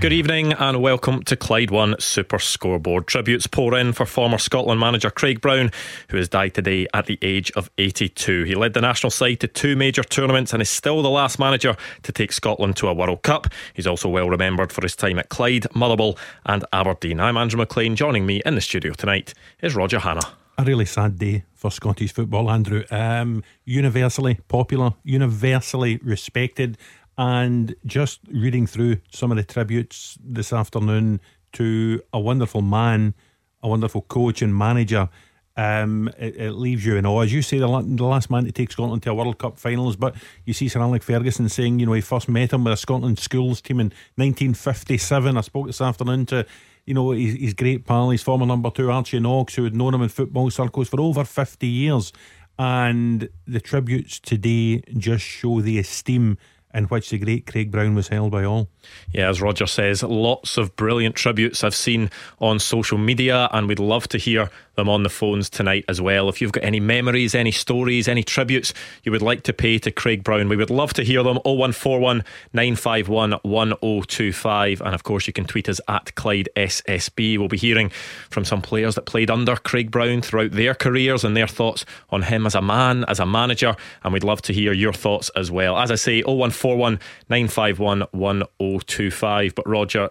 [0.00, 3.08] Good evening and welcome to Clyde One Super Scoreboard.
[3.08, 5.72] Tributes pour in for former Scotland manager Craig Brown,
[6.10, 8.44] who has died today at the age of 82.
[8.44, 11.76] He led the national side to two major tournaments and is still the last manager
[12.04, 13.48] to take Scotland to a World Cup.
[13.74, 17.18] He's also well remembered for his time at Clyde, Motherwell, and Aberdeen.
[17.18, 17.96] I'm Andrew Maclean.
[17.96, 20.32] Joining me in the studio tonight is Roger Hannah.
[20.58, 22.84] A really sad day for Scottish football, Andrew.
[22.92, 26.78] Um, universally popular, universally respected
[27.18, 31.20] and just reading through some of the tributes this afternoon
[31.52, 33.12] to a wonderful man,
[33.60, 35.08] a wonderful coach and manager.
[35.56, 37.22] Um, it, it, leaves you in awe.
[37.22, 39.96] As you say, the, the, last man to take Scotland to a World Cup finals,
[39.96, 40.14] but
[40.44, 43.18] you see Sir Alec Ferguson saying, you know, he first met him with a Scotland
[43.18, 45.36] schools team in 1957.
[45.36, 46.46] I spoke this afternoon to,
[46.86, 49.94] you know, his, his great pal, his former number two, Archie Knox, who had known
[49.94, 52.12] him in football circles for over 50 years.
[52.56, 56.38] And the tributes today just show the esteem
[56.74, 58.68] in which the great Craig Brown was held by all.
[59.12, 63.78] Yeah, as Roger says, lots of brilliant tributes I've seen on social media, and we'd
[63.78, 66.28] love to hear them on the phones tonight as well.
[66.28, 69.90] If you've got any memories, any stories, any tributes you would like to pay to
[69.90, 71.38] Craig Brown, we would love to hear them.
[71.38, 74.80] 0141 951 1025.
[74.80, 77.38] And of course, you can tweet us at Clyde SSB.
[77.38, 77.90] We'll be hearing
[78.30, 82.22] from some players that played under Craig Brown throughout their careers and their thoughts on
[82.22, 83.74] him as a man, as a manager.
[84.04, 85.76] And we'd love to hear your thoughts as well.
[85.76, 89.54] As I say, oh 0141 951 1025.
[89.54, 90.10] But Roger,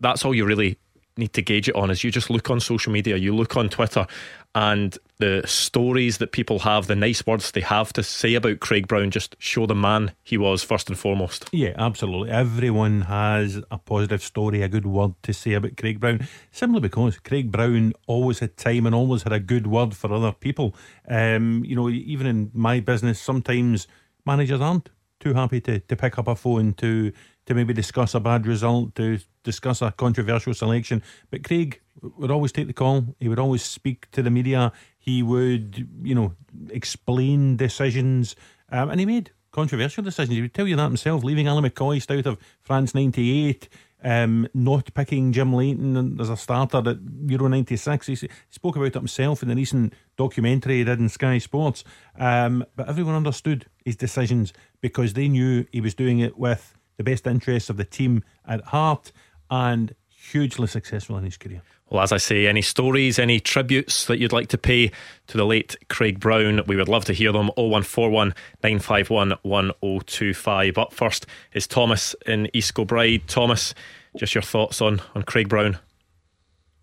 [0.00, 0.78] that's all you really
[1.16, 3.68] need to gauge it on is you just look on social media, you look on
[3.68, 4.06] Twitter,
[4.54, 8.88] and the stories that people have, the nice words they have to say about Craig
[8.88, 11.48] Brown just show the man he was first and foremost.
[11.52, 12.30] Yeah, absolutely.
[12.30, 17.18] Everyone has a positive story, a good word to say about Craig Brown, simply because
[17.18, 20.74] Craig Brown always had time and always had a good word for other people.
[21.08, 23.86] Um, you know, even in my business, sometimes
[24.26, 24.88] managers aren't
[25.22, 27.12] too happy to, to pick up a phone to
[27.46, 31.02] to maybe discuss a bad result, to discuss a controversial selection.
[31.30, 33.04] But Craig would always take the call.
[33.18, 34.72] He would always speak to the media.
[34.98, 36.34] He would, you know,
[36.70, 38.36] explain decisions.
[38.70, 40.36] Um, and he made controversial decisions.
[40.36, 43.68] He would tell you that himself, leaving Alan McCoist out of France 98.
[44.04, 48.06] Um, not picking Jim Leighton as a starter at Euro 96.
[48.08, 51.84] He, spoke about it himself in the recent documentary he did in Sky Sports.
[52.18, 57.04] Um, but everyone understood his decisions because they knew he was doing it with the
[57.04, 59.12] best interests of the team at heart
[59.50, 61.62] and hugely successful in his career.
[61.90, 64.90] Well, as I say, any stories, any tributes that you'd like to pay
[65.26, 67.48] to the late Craig Brown, we would love to hear them.
[67.56, 68.28] 0141
[68.62, 70.78] 951 1025.
[70.78, 73.28] Up first is Thomas in East Kilbride.
[73.28, 73.74] Thomas,
[74.16, 75.78] just your thoughts on, on Craig Brown?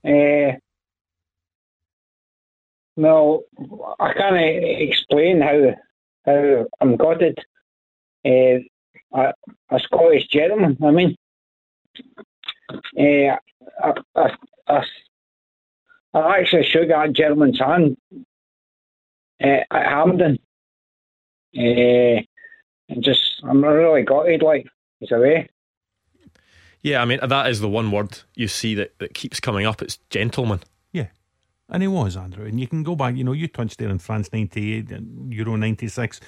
[0.06, 0.58] Uh,
[2.96, 3.44] no,
[4.00, 5.76] I can't explain how
[6.26, 7.38] how I'm gutted.
[8.26, 8.60] Uh,
[9.14, 9.34] a,
[9.72, 10.78] a Scottish gentleman.
[10.84, 11.16] I mean,
[12.98, 13.38] uh,
[13.84, 14.32] I, I,
[14.68, 14.84] I,
[16.14, 17.98] I actually shook that gentleman's hand
[19.44, 20.38] uh, at Hampden.
[21.58, 22.22] Uh,
[22.90, 24.68] and just, I'm really gutted, like,
[25.00, 25.50] he's away.
[26.82, 29.82] Yeah, I mean, that is the one word you see that, that keeps coming up.
[29.82, 30.60] It's gentleman.
[31.72, 32.46] And he was, Andrew.
[32.46, 35.56] And you can go back, you know, you touched there in France 98 and Euro
[35.56, 36.20] 96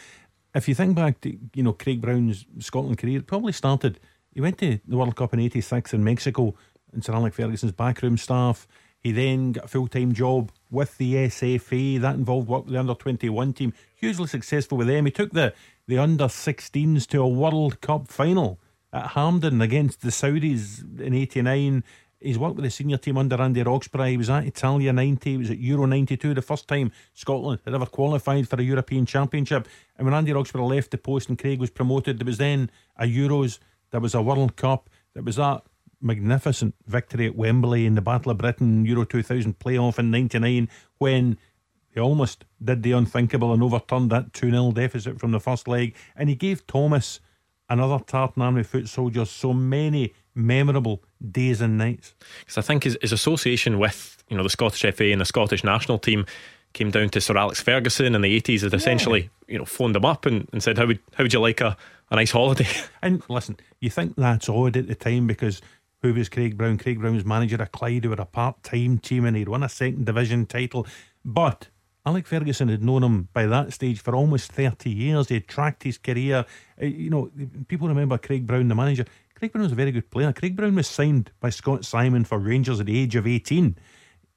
[0.53, 3.99] if you think back to you know Craig Brown's Scotland career, it probably started.
[4.33, 6.55] He went to the World Cup in '86 in Mexico
[6.93, 8.67] in Sir Alex Ferguson's backroom staff.
[8.99, 11.99] He then got a full time job with the SFA.
[11.99, 13.73] That involved work with the under 21 team.
[13.95, 15.05] Hugely successful with them.
[15.05, 15.53] He took the,
[15.87, 18.59] the under 16s to a World Cup final
[18.93, 21.83] at Hampden against the Saudis in 89.
[22.21, 24.09] He's worked with the senior team under Andy Roxburgh.
[24.09, 25.31] He was at Italia 90.
[25.31, 29.07] He was at Euro 92, the first time Scotland had ever qualified for a European
[29.07, 29.67] Championship.
[29.97, 33.05] And when Andy Roxburgh left the post and Craig was promoted, there was then a
[33.05, 33.57] Euros,
[33.89, 35.63] there was a World Cup, there was that
[35.99, 41.37] magnificent victory at Wembley in the Battle of Britain Euro 2000 playoff in 99 when
[41.93, 45.95] he almost did the unthinkable and overturned that 2 0 deficit from the first leg.
[46.15, 47.19] And he gave Thomas
[47.69, 52.13] another tartan army foot soldiers so many memorable days and nights.
[52.39, 55.63] Because I think his, his association with you know the Scottish FA and the Scottish
[55.63, 56.25] national team
[56.73, 60.05] came down to Sir Alex Ferguson in the 80s that essentially you know phoned him
[60.05, 61.75] up and, and said how would how would you like a,
[62.09, 62.67] a nice holiday
[63.01, 65.61] and listen you think that's odd at the time because
[66.01, 69.35] who was Craig Brown Craig Brown's manager of Clyde who were a part-time team and
[69.35, 70.87] he'd won a second division title
[71.25, 71.67] but
[72.05, 75.27] Alex Ferguson had known him by that stage for almost 30 years.
[75.27, 76.45] He had tracked his career.
[76.81, 77.29] Uh, you know,
[77.67, 79.05] people remember Craig Brown, the manager.
[79.41, 80.31] Craig Brown was a very good player.
[80.31, 83.75] Craig Brown was signed by Scot Symon for Rangers at the age of 18.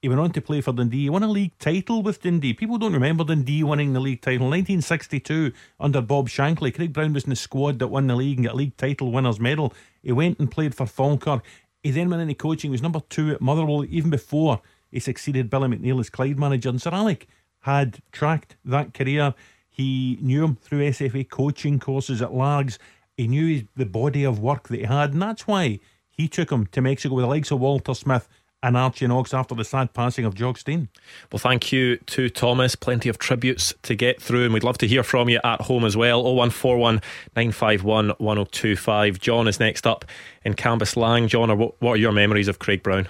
[0.00, 1.02] He went on to play for Dundee.
[1.02, 2.54] He won a league title with Dundee.
[2.54, 4.46] People don't remember Dundee winning the league title.
[4.46, 6.74] 1962 under Bob Shankly.
[6.74, 9.12] Craig Brown was in the squad that won the league and got a league title
[9.12, 9.74] winners medal.
[10.02, 11.44] He went and played for Falkirk.
[11.82, 12.70] He then went into coaching.
[12.70, 16.70] He was number two at Motherwell even before he succeeded Billy McNeill as Clyde manager.
[16.70, 17.28] And Sir Alec
[17.60, 19.34] had tracked that career.
[19.68, 22.78] He knew him through SFA coaching courses at Largs.
[23.16, 25.80] He knew his, the body of work that he had, and that's why
[26.10, 28.28] he took him to Mexico with the likes of Walter Smith
[28.64, 30.88] and Archie Knox after the sad passing of Jock Stein.
[31.30, 32.74] Well, thank you to Thomas.
[32.74, 35.84] Plenty of tributes to get through, and we'd love to hear from you at home
[35.84, 36.22] as well.
[36.22, 37.02] 0141
[37.36, 39.20] 951 1025.
[39.20, 40.06] John is next up
[40.44, 41.28] in Cambuslang.
[41.28, 43.06] John, what, what are your memories of Craig Brown?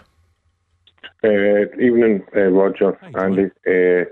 [1.22, 3.44] Uh, evening, uh, Roger, Hi, Andy.
[3.66, 4.04] Uh,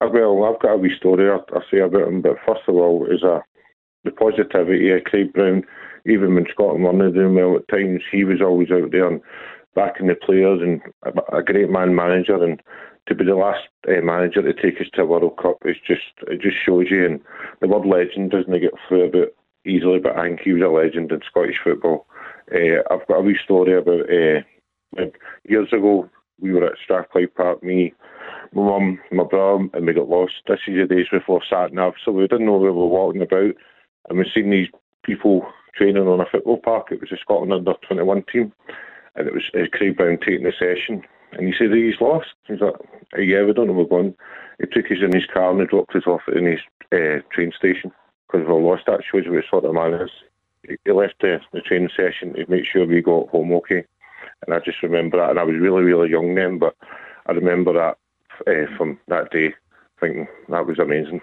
[0.00, 3.06] well, I've got a wee story I'll, I'll say about him, but first of all,
[3.06, 3.44] is a
[4.06, 5.62] the positivity of Craig Brown.
[6.06, 9.20] Even when Scotland weren't doing well at times, he was always out there and
[9.74, 10.80] backing the players and
[11.32, 12.42] a, great man manager.
[12.42, 12.62] And
[13.08, 16.02] to be the last uh, manager to take us to a World Cup is just
[16.28, 17.04] it just shows you.
[17.04, 17.20] And
[17.60, 19.36] the word legend doesn't get through a bit
[19.66, 22.06] easily, but I think he was a legend in Scottish football.
[22.52, 25.04] Uh, I've got a wee story about uh,
[25.48, 26.08] years ago.
[26.40, 27.92] We were at Strathclyde Park, me,
[28.52, 30.34] my mum, my brother, and we got lost.
[30.46, 33.22] This is the days before sat nav, so we didn't know where we were walking
[33.22, 33.54] about.
[34.08, 34.68] And we've seen these
[35.02, 36.88] people training on a football park.
[36.90, 38.52] It was a Scotland under 21 team,
[39.14, 41.02] and it was uh, Craig Brown taking the session.
[41.32, 42.28] And he said, He's lost.
[42.46, 42.74] He's like,
[43.18, 44.14] Yeah, we don't know we're going.
[44.58, 46.60] He took us in his car and he dropped us off in his
[46.92, 47.92] uh, train station
[48.26, 48.84] because we were lost.
[48.86, 50.10] That shows what sort of man is.
[50.84, 53.84] He left the, the training session to make sure we got home okay.
[54.44, 55.30] And I just remember that.
[55.30, 56.74] And I was really, really young then, but
[57.26, 57.98] I remember that
[58.46, 59.54] uh, from that day,
[60.00, 61.20] thinking that was amazing.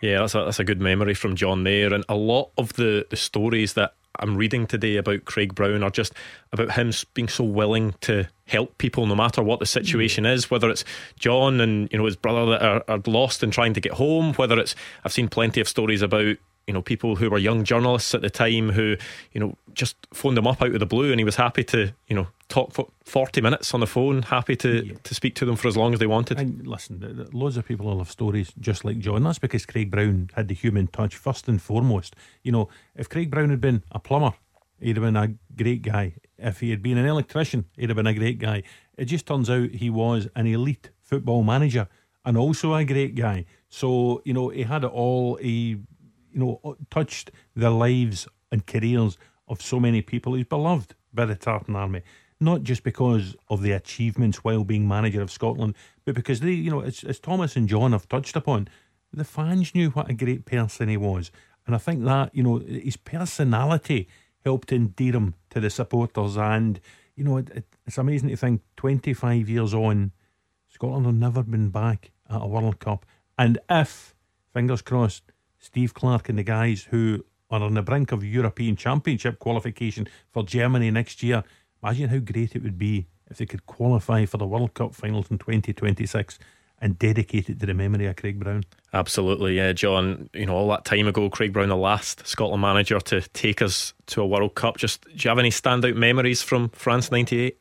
[0.00, 1.92] Yeah, that's a, that's a good memory from John there.
[1.92, 5.90] And a lot of the, the stories that I'm reading today about Craig Brown are
[5.90, 6.12] just
[6.52, 10.32] about him being so willing to help people no matter what the situation mm.
[10.32, 10.84] is, whether it's
[11.18, 14.34] John and you know his brother that are, are lost and trying to get home,
[14.34, 14.74] whether it's
[15.04, 16.36] I've seen plenty of stories about
[16.68, 18.94] you know people who were young journalists at the time who
[19.32, 21.90] you know just phoned him up out of the blue and he was happy to
[22.06, 24.94] you know talk for 40 minutes on the phone happy to yeah.
[25.02, 26.38] to speak to them for as long as they wanted.
[26.38, 29.24] And listen loads of people will have stories just like John.
[29.24, 32.14] That's because Craig Brown had the human touch first and foremost.
[32.42, 34.34] You know if Craig Brown had been a plumber
[34.78, 36.14] he'd have been a great guy.
[36.36, 38.62] If he had been an electrician he'd have been a great guy.
[38.98, 41.88] It just turns out he was an elite football manager
[42.26, 43.46] and also a great guy.
[43.70, 45.36] So you know he had it all.
[45.36, 45.78] He
[46.38, 49.18] you know, touched the lives and careers
[49.48, 50.34] of so many people.
[50.34, 52.02] He's beloved by the Tartan Army,
[52.38, 55.74] not just because of the achievements while being manager of Scotland,
[56.04, 58.68] but because they, you know, as, as Thomas and John have touched upon,
[59.12, 61.32] the fans knew what a great person he was.
[61.66, 64.08] And I think that, you know, his personality
[64.44, 66.36] helped endear him to the supporters.
[66.36, 66.80] And,
[67.16, 70.12] you know, it, it, it's amazing to think 25 years on,
[70.68, 73.04] Scotland have never been back at a World Cup.
[73.36, 74.14] And if,
[74.52, 75.27] fingers crossed,
[75.58, 80.42] Steve Clarke and the guys who are on the brink of European Championship qualification for
[80.42, 81.42] Germany next year.
[81.82, 85.30] Imagine how great it would be if they could qualify for the World Cup finals
[85.30, 86.38] in 2026
[86.80, 88.62] and dedicate it to the memory of Craig Brown.
[88.92, 90.30] Absolutely, yeah, John.
[90.32, 93.94] You know, all that time ago, Craig Brown, the last Scotland manager to take us
[94.06, 94.76] to a World Cup.
[94.76, 97.58] Just, do you have any standout memories from France '98?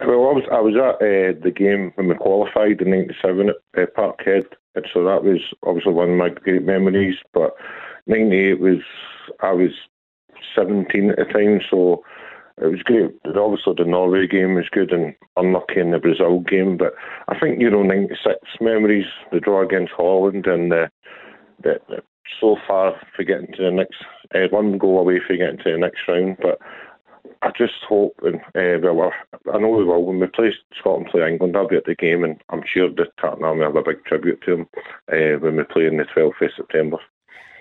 [0.00, 3.82] Well, I was I was at uh, the game when we qualified in '97 at
[3.82, 7.16] uh, Parkhead and so that was obviously one of my great memories.
[7.32, 7.54] But
[8.06, 8.80] 98 was,
[9.40, 9.70] I was
[10.56, 12.02] 17 at the time, so
[12.60, 13.10] it was great.
[13.24, 16.76] Obviously, the Norway game was good and unlucky in the Brazil game.
[16.76, 16.94] But
[17.28, 20.90] I think you Euro 96 memories, the draw against Holland and the,
[21.62, 22.02] the, the
[22.40, 23.96] so far for getting to the next,
[24.34, 26.36] uh, one goal away for getting to the next round.
[26.40, 26.58] But
[27.44, 29.12] I just hope, and uh, well,
[29.52, 31.56] I know we will when we play Scotland play England.
[31.56, 34.40] I'll be at the game, and I'm sure the Tartan Army have a big tribute
[34.46, 34.66] to him
[35.12, 36.96] uh, when we play on the 12th of September.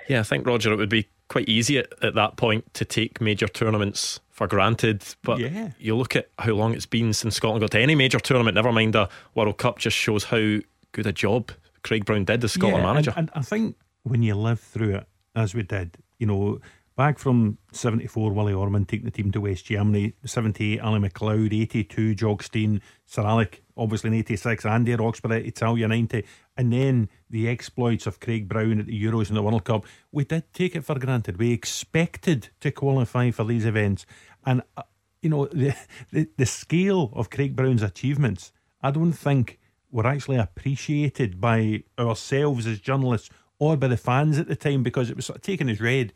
[0.08, 3.20] Yeah, I think Roger, it would be quite easy at, at that point to take
[3.20, 5.04] major tournaments for granted.
[5.22, 5.72] But yeah.
[5.80, 8.72] you look at how long it's been since Scotland got to any major tournament, never
[8.72, 10.60] mind a World Cup, just shows how
[10.94, 11.52] good a job
[11.84, 13.14] Craig Brown did as Scotland yeah, manager.
[13.18, 16.62] And, and I think when you live through it, as we did, you know,
[16.96, 20.14] Back from 74, Willie Ormond taking the team to West Germany.
[20.26, 21.52] 78, Ally MacLeod.
[21.52, 22.82] 82, Jock Stein.
[23.08, 24.64] Sir Alec, obviously in 86.
[24.64, 26.24] Andy Roxburgh, Italia 90.
[26.56, 29.86] And then the exploits of Craig Brown at the Euros and the World Cup.
[30.12, 31.38] We did take it for granted.
[31.38, 34.06] We expected to qualify for these events.
[34.46, 34.84] And, uh,
[35.24, 35.76] you know, the,
[36.12, 38.52] the, the scale of Craig Brown's achievements,
[38.84, 39.60] I don't think
[39.90, 45.10] were actually appreciated by ourselves as journalists or by the fans at the time because
[45.10, 46.14] it was sort of taken as read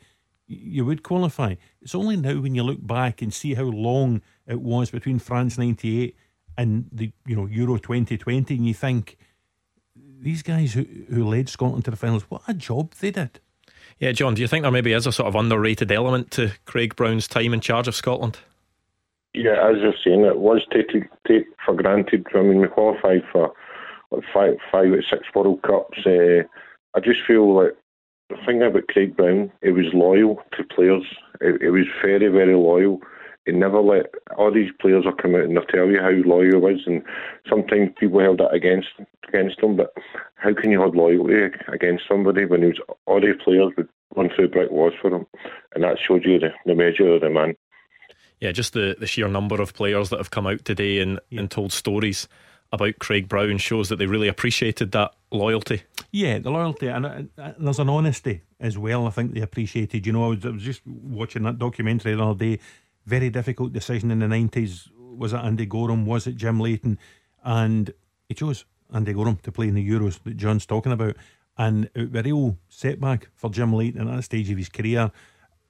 [0.48, 1.56] you would qualify.
[1.82, 5.58] It's only now when you look back and see how long it was between France
[5.58, 6.16] '98
[6.58, 9.18] and the you know Euro 2020, and you think
[9.96, 13.40] these guys who who led Scotland to the finals, what a job they did.
[14.00, 16.96] Yeah, John, do you think there maybe is a sort of underrated element to Craig
[16.96, 18.40] Brown's time in charge of Scotland?
[19.34, 22.26] Yeah, as you're saying, it was taken take for granted.
[22.34, 23.54] I mean, we qualified for
[24.34, 26.06] five, five or six World Cups.
[26.06, 26.44] Uh,
[26.96, 27.76] I just feel like
[28.30, 31.04] the thing about Craig Brown, he was loyal to players.
[31.42, 33.02] He, he was very, very loyal.
[33.46, 34.08] He never let
[34.38, 37.02] all these players will come out and they'll tell you how loyal he was, and
[37.50, 38.90] sometimes people held that against
[39.28, 39.78] against him.
[39.78, 39.94] But
[40.36, 44.30] how can you hold loyalty against somebody when he was all these players would run
[44.36, 45.26] through brick walls for him,
[45.74, 47.56] and that showed you the, the measure of the man.
[48.40, 51.40] Yeah, just the, the sheer number of players that have come out today and, yeah.
[51.40, 52.28] and told stories
[52.72, 55.84] about Craig Brown shows that they really appreciated that loyalty.
[56.12, 59.08] Yeah, the loyalty, and, and there's an honesty as well.
[59.08, 60.06] I think they appreciated.
[60.06, 62.60] You know, I was, I was just watching that documentary the other day.
[63.06, 64.90] Very difficult decision in the nineties.
[64.98, 66.06] Was it Andy Goram?
[66.06, 67.00] Was it Jim Leighton?
[67.44, 67.94] And
[68.28, 71.16] he chose Andy Goram to play in the Euros that John's talking about.
[71.58, 75.12] And it was a real setback for Jim Leighton at that stage of his career.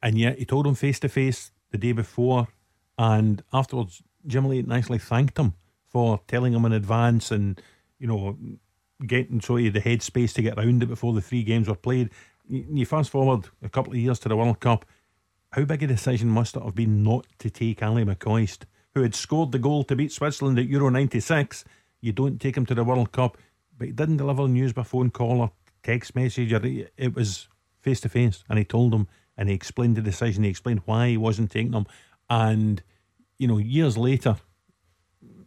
[0.01, 2.47] And yet he told him face to face the day before.
[2.97, 5.53] And afterwards, Jim Leighton actually thanked him
[5.88, 7.62] for telling him in advance and,
[8.00, 8.38] you know,
[9.06, 12.10] getting sort of the headspace to get around it before the three games were played.
[12.50, 14.86] You fast forward a couple of years to the World Cup,
[15.51, 18.63] how big a decision must it have been not to take Ally McCoist,
[18.94, 21.63] who had scored the goal to beat Switzerland at Euro 96?
[22.01, 23.38] You don't take him to the World Cup,
[23.77, 25.51] but he didn't deliver news by phone call or
[25.84, 26.53] text message.
[26.53, 27.48] Or it was
[27.79, 30.44] face to face, and he told them and he explained the decision.
[30.44, 31.86] He explained why he wasn't taking them,
[32.29, 32.82] and
[33.38, 34.38] you know, years later,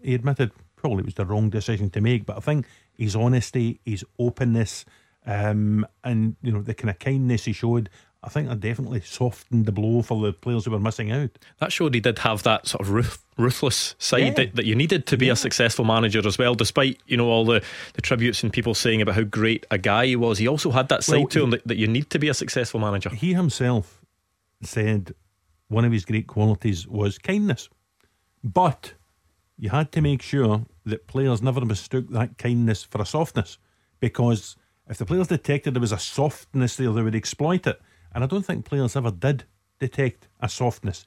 [0.03, 2.27] he admitted probably it was the wrong decision to make.
[2.27, 2.67] But I think
[2.97, 4.85] his honesty, his openness,
[5.27, 7.91] um, and you know the kind of kindness he showed.
[8.23, 11.39] I think that definitely softened the blow for the players who were missing out.
[11.59, 14.31] That showed he did have that sort of ruth, ruthless side yeah.
[14.33, 15.33] that, that you needed to be yeah.
[15.33, 16.55] a successful manager as well.
[16.55, 17.63] Despite you know all the,
[17.95, 20.89] the tributes and people saying about how great a guy he was, he also had
[20.89, 23.09] that side well, to him that, that you need to be a successful manager.
[23.11, 24.03] He himself
[24.63, 25.15] said
[25.69, 27.71] one of his great qualities was kindness,
[28.45, 28.93] but
[29.61, 33.59] you had to make sure that players never mistook that kindness for a softness
[34.01, 34.57] because
[34.89, 37.79] if the players detected there was a softness there, they would exploit it.
[38.15, 39.45] And I don't think players ever did
[39.79, 41.05] detect a softness.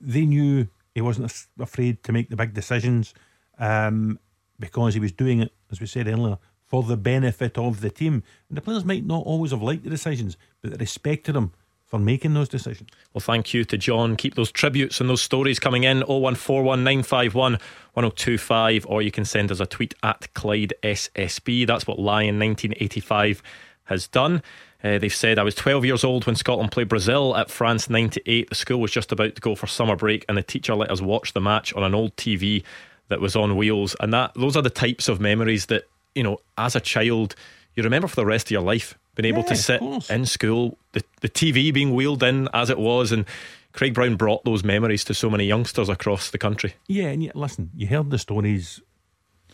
[0.00, 3.12] They knew he wasn't afraid to make the big decisions
[3.58, 4.18] um,
[4.58, 8.22] because he was doing it, as we said earlier, for the benefit of the team.
[8.48, 11.52] And the players might not always have liked the decisions, but they respected him
[11.90, 12.88] for making those decisions.
[13.12, 14.16] Well, thank you to John.
[14.16, 17.58] Keep those tributes and those stories coming in 0141951
[17.92, 21.66] 1025, or you can send us a tweet at Clyde SSB.
[21.66, 23.42] That's what Lion 1985
[23.84, 24.42] has done.
[24.82, 28.48] Uh, they've said I was 12 years old when Scotland played Brazil at France 98.
[28.48, 31.02] The school was just about to go for summer break, and the teacher let us
[31.02, 32.62] watch the match on an old TV
[33.08, 33.96] that was on wheels.
[33.98, 37.34] And that those are the types of memories that you know, as a child,
[37.74, 40.78] you remember for the rest of your life been able yeah, to sit in school,
[40.92, 43.24] the, the TV being wheeled in as it was, and
[43.72, 46.74] Craig Brown brought those memories to so many youngsters across the country.
[46.86, 48.80] Yeah, and yet, listen, you heard the stories.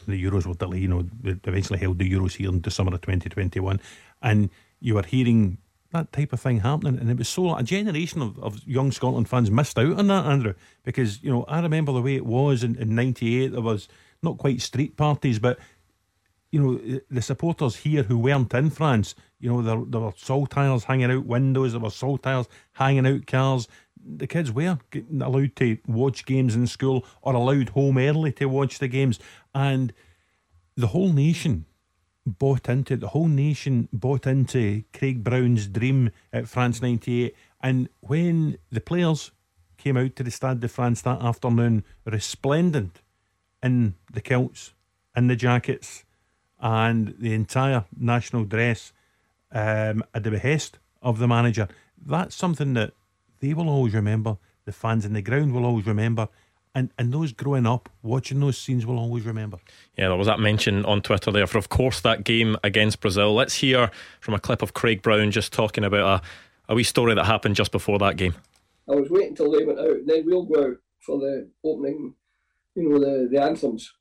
[0.06, 3.00] The Euros were delayed, you know, they eventually held the Euros here in December of
[3.00, 3.80] 2021,
[4.22, 5.58] and you were hearing
[5.92, 9.28] that type of thing happening, and it was so a generation of, of young Scotland
[9.28, 12.62] fans missed out on that, Andrew, because you know I remember the way it was
[12.62, 13.52] in, in '98.
[13.52, 13.88] There was
[14.22, 15.58] not quite street parties, but
[16.56, 20.12] you know eh, the supporters here who weren't in France you know, there, there were
[20.12, 23.68] saltires hanging out windows, there were saltires hanging out cars.
[24.04, 24.78] The kids were
[25.20, 29.18] allowed to watch games in school or allowed home early to watch the games.
[29.54, 29.92] And
[30.76, 31.66] the whole nation
[32.24, 33.00] bought into it.
[33.00, 37.34] The whole nation bought into Craig Brown's dream at France 98.
[37.60, 39.32] And when the players
[39.76, 43.02] came out to the Stade de France that afternoon, resplendent
[43.62, 44.72] in the kilts,
[45.16, 46.04] in the jackets,
[46.60, 48.92] and the entire national dress,
[49.52, 51.68] um, at the behest of the manager.
[52.04, 52.92] That's something that
[53.40, 54.38] they will always remember.
[54.64, 56.28] The fans in the ground will always remember.
[56.74, 59.58] And, and those growing up watching those scenes will always remember.
[59.96, 63.34] Yeah, there was that mention on Twitter there for, of course, that game against Brazil.
[63.34, 66.22] Let's hear from a clip of Craig Brown just talking about
[66.68, 68.34] a, a wee story that happened just before that game.
[68.90, 72.14] I was waiting till they went out, and then we'll go out for the opening,
[72.74, 73.92] you know, the, the anthems.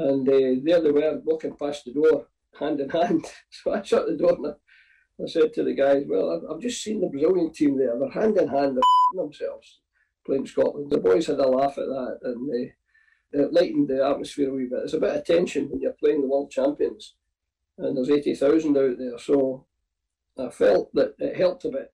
[0.00, 2.26] And uh, there they were walking past the door,
[2.58, 3.26] hand in hand.
[3.50, 6.62] So I shut the door and I, I said to the guys, Well, I've, I've,
[6.62, 7.98] just seen the Brazilian team there.
[7.98, 9.80] They're hand in hand, they're themselves
[10.24, 10.90] playing Scotland.
[10.90, 12.72] The boys had a laugh at that and they,
[13.32, 14.78] they lightened the atmosphere a wee bit.
[14.78, 17.16] There's a bit of tension when you're playing the world champions
[17.76, 19.18] and there's 80,000 out there.
[19.18, 19.66] So
[20.38, 21.92] I felt that it helped a bit.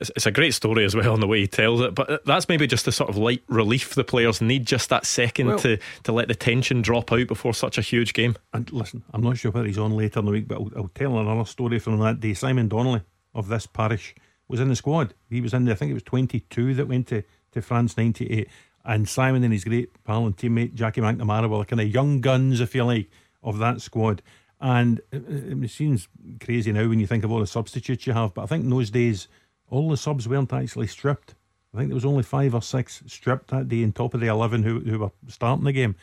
[0.00, 1.94] It's, it's a great story as well in the way he tells it.
[1.94, 5.46] But that's maybe just the sort of light relief the players need, just that second
[5.48, 8.36] well, to, to let the tension drop out before such a huge game.
[8.52, 10.90] And listen, I'm not sure where he's on later in the week, but I'll, I'll
[10.94, 12.34] tell another story from that day.
[12.34, 13.02] Simon Donnelly
[13.34, 14.14] of this parish
[14.48, 15.14] was in the squad.
[15.28, 18.48] He was in there, I think it was 22 that went to, to France 98.
[18.84, 22.20] And Simon and his great pal and teammate Jackie McNamara were the kind of young
[22.20, 23.10] guns, if you like,
[23.42, 24.22] of that squad.
[24.60, 26.08] And it, it seems
[26.40, 28.70] crazy now when you think of all the substitutes you have, but I think in
[28.70, 29.28] those days,
[29.70, 31.34] all the subs weren't actually stripped.
[31.74, 34.26] I think there was only five or six stripped that day on top of the
[34.28, 35.96] 11 who, who were starting the game.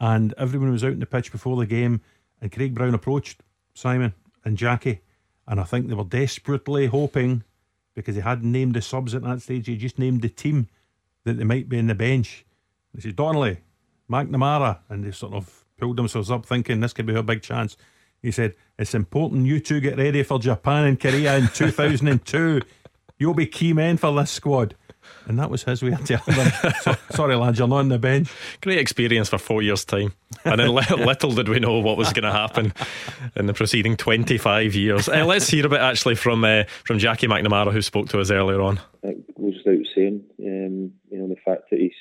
[0.00, 2.00] And everyone was out in the pitch before the game.
[2.40, 3.42] And Craig Brown approached
[3.74, 5.00] Simon and Jackie.
[5.46, 7.44] And I think they were desperately hoping,
[7.94, 10.68] because he hadn't named the subs at that stage, he just named the team
[11.24, 12.46] that they might be in the bench.
[12.94, 13.58] He said, Donnelly,
[14.08, 14.78] McNamara.
[14.88, 17.76] And they sort of pulled themselves up thinking this could be a big chance.
[18.22, 22.60] He said, It's important you two get ready for Japan and Korea in 2002.
[23.20, 24.74] You'll be key men for this squad.
[25.26, 27.98] And that was his way of telling them, so, sorry, lads, you're not on the
[27.98, 28.30] bench.
[28.62, 30.14] Great experience for four years' time.
[30.44, 32.72] And then little did we know what was going to happen
[33.36, 35.08] in the preceding 25 years.
[35.08, 38.30] Uh, let's hear a bit actually from uh, from Jackie McNamara, who spoke to us
[38.30, 38.80] earlier on.
[39.02, 41.92] It goes without saying, um, you know, the fact that he's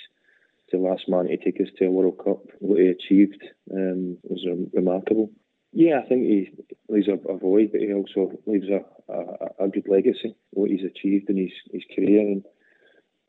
[0.72, 4.46] the last man to take us to a World Cup, what he achieved um, was
[4.74, 5.30] remarkable.
[5.72, 6.52] Yeah, I think he
[6.88, 10.84] leaves a, a void, but he also leaves a, a, a, good legacy, what he's
[10.84, 12.44] achieved in his, his career and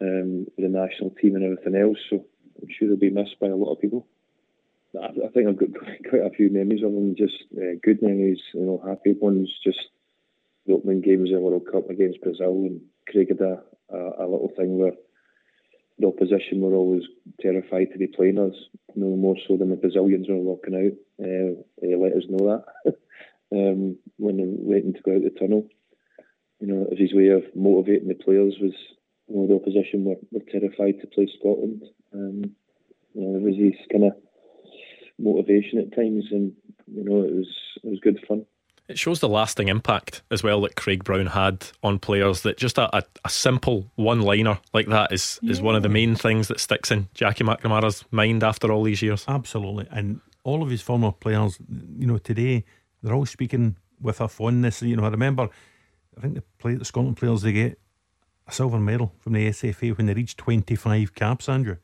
[0.00, 1.98] um, the national team and everything else.
[2.08, 2.24] So
[2.60, 4.06] I'm sure he'll be missed by a lot of people.
[4.98, 5.68] I, I think I've got
[6.08, 9.78] quite a few memories of him, just uh, good memories, you know, happy ones, just
[10.66, 13.60] the opening games in the World Cup against Brazil and Craig had a,
[13.92, 14.92] a, a little thing where
[16.00, 17.02] the opposition were always
[17.40, 18.54] terrified to be playing us,
[18.96, 21.24] no more so than the Brazilians were walking out.
[21.24, 22.94] Uh, they let us know that
[23.52, 25.66] um, when they were waiting to go out the tunnel.
[26.58, 28.72] You know, it was his way of motivating the players was,
[29.28, 31.84] you know, the opposition were, were terrified to play Scotland.
[32.14, 32.56] Um,
[33.14, 34.12] you know, it was his kind of
[35.18, 36.52] motivation at times, and
[36.86, 37.48] you know, it was
[37.82, 38.46] it was good fun.
[38.90, 42.42] It shows the lasting impact as well that Craig Brown had on players.
[42.42, 45.52] That just a, a, a simple one liner like that is, yeah.
[45.52, 49.00] is one of the main things that sticks in Jackie McNamara's mind after all these
[49.00, 49.24] years.
[49.28, 49.86] Absolutely.
[49.92, 51.58] And all of his former players,
[51.96, 52.64] you know, today,
[53.00, 54.82] they're all speaking with a fondness.
[54.82, 55.48] You know, I remember,
[56.16, 57.78] I think the, play, the Scotland players, they get
[58.48, 61.76] a silver medal from the SFA when they reach 25 caps, Andrew.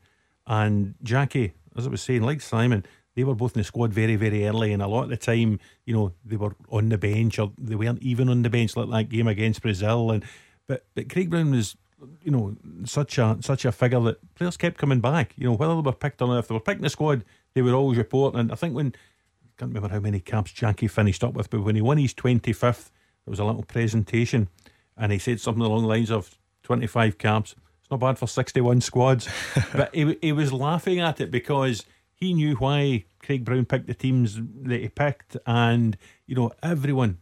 [0.45, 2.85] And Jackie, as I was saying, like Simon,
[3.17, 5.59] they were both in the squad very, very early, and a lot of the time,
[5.85, 8.91] you know, they were on the bench or they weren't even on the bench like
[8.91, 10.11] that game against Brazil.
[10.11, 10.23] And
[10.67, 11.75] but but Craig Brown was,
[12.21, 15.33] you know, such a such a figure that players kept coming back.
[15.35, 17.25] You know, whether they were picked or not, if they were picking the squad,
[17.55, 18.35] they would always report.
[18.35, 21.63] And I think when I can't remember how many caps Jackie finished up with, but
[21.63, 22.91] when he won his twenty fifth,
[23.25, 24.47] there was a little presentation,
[24.95, 27.55] and he said something along the lines of twenty five caps.
[27.81, 29.27] It's not bad for sixty one squads,
[29.73, 31.83] but he he was laughing at it because
[32.17, 37.19] he knew why Craig Brown picked the teams that he picked, and you know everyone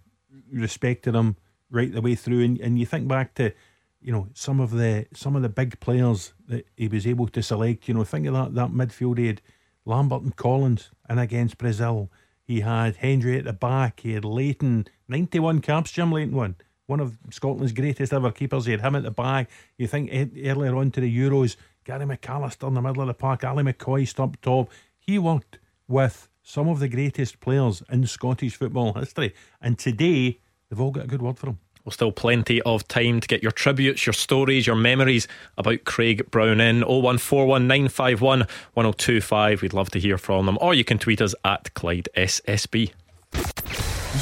[0.51, 1.35] respected him
[1.69, 2.43] right the way through.
[2.43, 3.51] And, and you think back to
[4.01, 7.43] you know some of the some of the big players that he was able to
[7.43, 7.87] select.
[7.87, 9.17] You know, think of that that midfield.
[9.17, 9.41] He had
[9.83, 12.09] Lambert and Collins, and against Brazil,
[12.41, 13.99] he had Hendry at the back.
[13.99, 15.91] He had Leighton, ninety-one caps.
[15.91, 16.55] Jim Leighton won.
[16.87, 18.65] One of Scotland's greatest ever keepers.
[18.65, 19.49] He had him at the back.
[19.77, 21.55] You think earlier on to the Euros,
[21.85, 24.71] Gary McAllister in the middle of the park, Ally McCoist up top.
[24.97, 29.35] He worked with some of the greatest players in Scottish football history.
[29.61, 31.59] And today, they've all got a good word for him.
[31.83, 35.27] Well, still plenty of time to get your tributes, your stories, your memories
[35.59, 39.61] about Craig Brown in 0141951 1025.
[39.61, 40.57] We'd love to hear from them.
[40.59, 42.93] Or you can tweet us at Clyde SSB.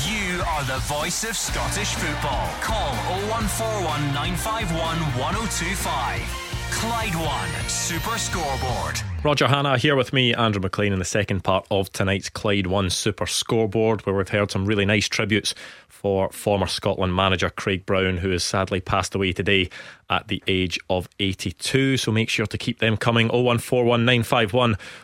[0.06, 2.49] You are the voice of Scottish football.
[2.60, 2.93] Call
[3.30, 6.42] 0141 951 1025.
[6.73, 8.99] Clyde One Super Scoreboard.
[9.23, 12.89] Roger Hannah here with me, Andrew Maclean, in the second part of tonight's Clyde One
[12.89, 15.53] Super Scoreboard, where we've heard some really nice tributes
[15.88, 19.69] for former Scotland manager Craig Brown, who has sadly passed away today
[20.09, 21.97] at the age of 82.
[21.97, 24.51] So make sure to keep them coming 0141951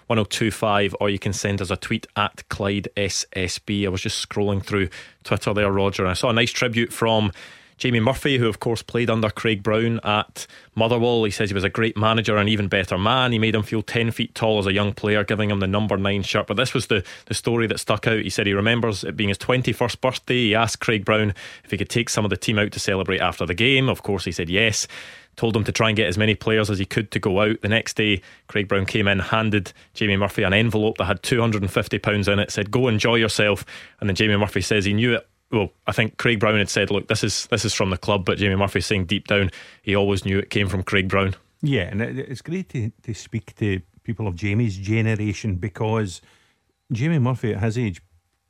[0.08, 3.86] 1025, or you can send us a tweet at Clyde SSB.
[3.86, 4.90] I was just scrolling through
[5.24, 7.32] Twitter there, Roger, and I saw a nice tribute from
[7.80, 11.64] Jamie Murphy, who of course played under Craig Brown at Motherwell, he says he was
[11.64, 13.32] a great manager and even better man.
[13.32, 15.96] He made him feel 10 feet tall as a young player, giving him the number
[15.96, 16.48] nine shirt.
[16.48, 18.20] But this was the, the story that stuck out.
[18.22, 20.48] He said he remembers it being his 21st birthday.
[20.48, 23.22] He asked Craig Brown if he could take some of the team out to celebrate
[23.22, 23.88] after the game.
[23.88, 24.86] Of course, he said yes
[25.36, 27.62] told him to try and get as many players as he could to go out.
[27.62, 32.28] The next day, Craig Brown came in, handed Jamie Murphy an envelope that had £250
[32.28, 33.64] in it, said, Go enjoy yourself.
[34.02, 36.92] And then Jamie Murphy says he knew it well, I think Craig Brown had said,
[36.92, 39.50] "Look, this is this is from the club," but Jamie Murphy saying deep down
[39.82, 41.36] he always knew it came from Craig Brown.
[41.62, 46.22] Yeah, and it's great to, to speak to people of Jamie's generation because
[46.92, 48.02] Jamie Murphy at his age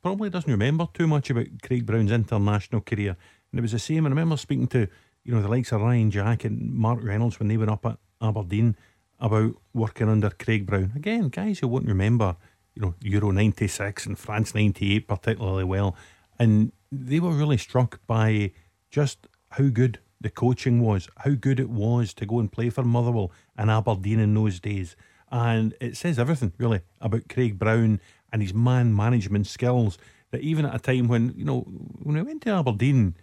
[0.02, 3.16] probably doesn't remember too much about Craig Brown's international career.
[3.50, 4.06] And it was the same.
[4.06, 4.86] I remember speaking to
[5.24, 7.98] you know the likes of Ryan Jack and Mark Reynolds when they were up at
[8.22, 8.76] Aberdeen
[9.18, 10.92] about working under Craig Brown.
[10.94, 12.36] Again, guys who won't remember
[12.74, 15.96] you know Euro '96 and France '98 particularly well,
[16.38, 18.52] and they were really struck by
[18.90, 22.84] just how good the coaching was, how good it was to go and play for
[22.84, 24.96] Motherwell and Aberdeen in those days.
[25.30, 28.00] And it says everything, really, about Craig Brown
[28.32, 29.96] and his man management skills.
[30.30, 33.16] That even at a time when, you know, when he went to Aberdeen,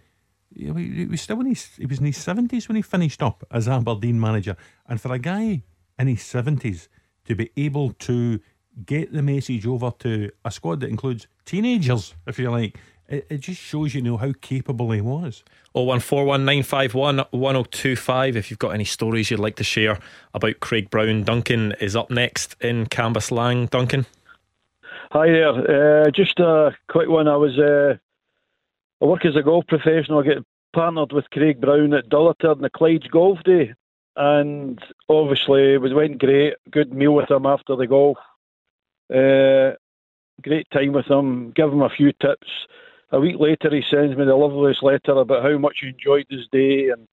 [0.54, 3.68] he was still in his, he was in his 70s when he finished up as
[3.68, 4.56] Aberdeen manager.
[4.86, 5.62] And for a guy
[5.98, 6.88] in his 70s
[7.26, 8.40] to be able to
[8.84, 12.78] get the message over to a squad that includes teenagers, if you like,
[13.08, 15.44] it, it just shows you know how capable he was.
[15.74, 19.98] 01419511025 if you've got any stories you'd like to share
[20.34, 21.22] about Craig Brown.
[21.22, 23.70] Duncan is up next in Canvas Cambuslang.
[23.70, 24.04] Duncan.
[25.10, 26.06] Hi there.
[26.06, 27.28] Uh, just a quick one.
[27.28, 27.96] I was uh,
[29.02, 30.20] I work as a golf professional.
[30.20, 30.44] I get
[30.74, 33.72] partnered with Craig Brown at Dullatur in the Clydes Golf Day,
[34.16, 36.56] and obviously it was went great.
[36.70, 38.18] Good meal with him after the golf.
[39.10, 39.76] Uh,
[40.42, 41.52] great time with him.
[41.52, 42.48] Give him a few tips
[43.10, 46.46] a week later, he sends me the loveliest letter about how much he enjoyed his
[46.52, 47.08] day and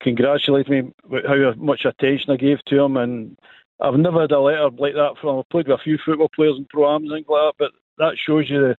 [0.00, 2.96] congratulated me with how much attention I gave to him.
[2.96, 3.38] And
[3.80, 5.38] I've never had a letter like that from.
[5.38, 7.70] I've played with a few football players in pro ams and things like that, but
[7.98, 8.76] that shows you the,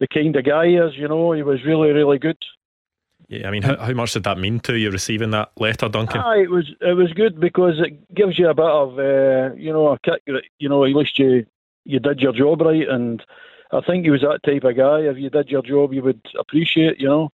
[0.00, 0.96] the kind of guy he is.
[0.96, 2.38] You know, he was really, really good.
[3.28, 6.20] Yeah, I mean, how, how much did that mean to you receiving that letter, Duncan?
[6.20, 9.72] Ah, it was it was good because it gives you a bit of uh, you
[9.72, 10.22] know a kick.
[10.58, 11.46] You know, at least you
[11.84, 13.24] you did your job right and
[13.72, 15.00] I think he was that type of guy.
[15.00, 17.32] If you did your job, you would appreciate, you know.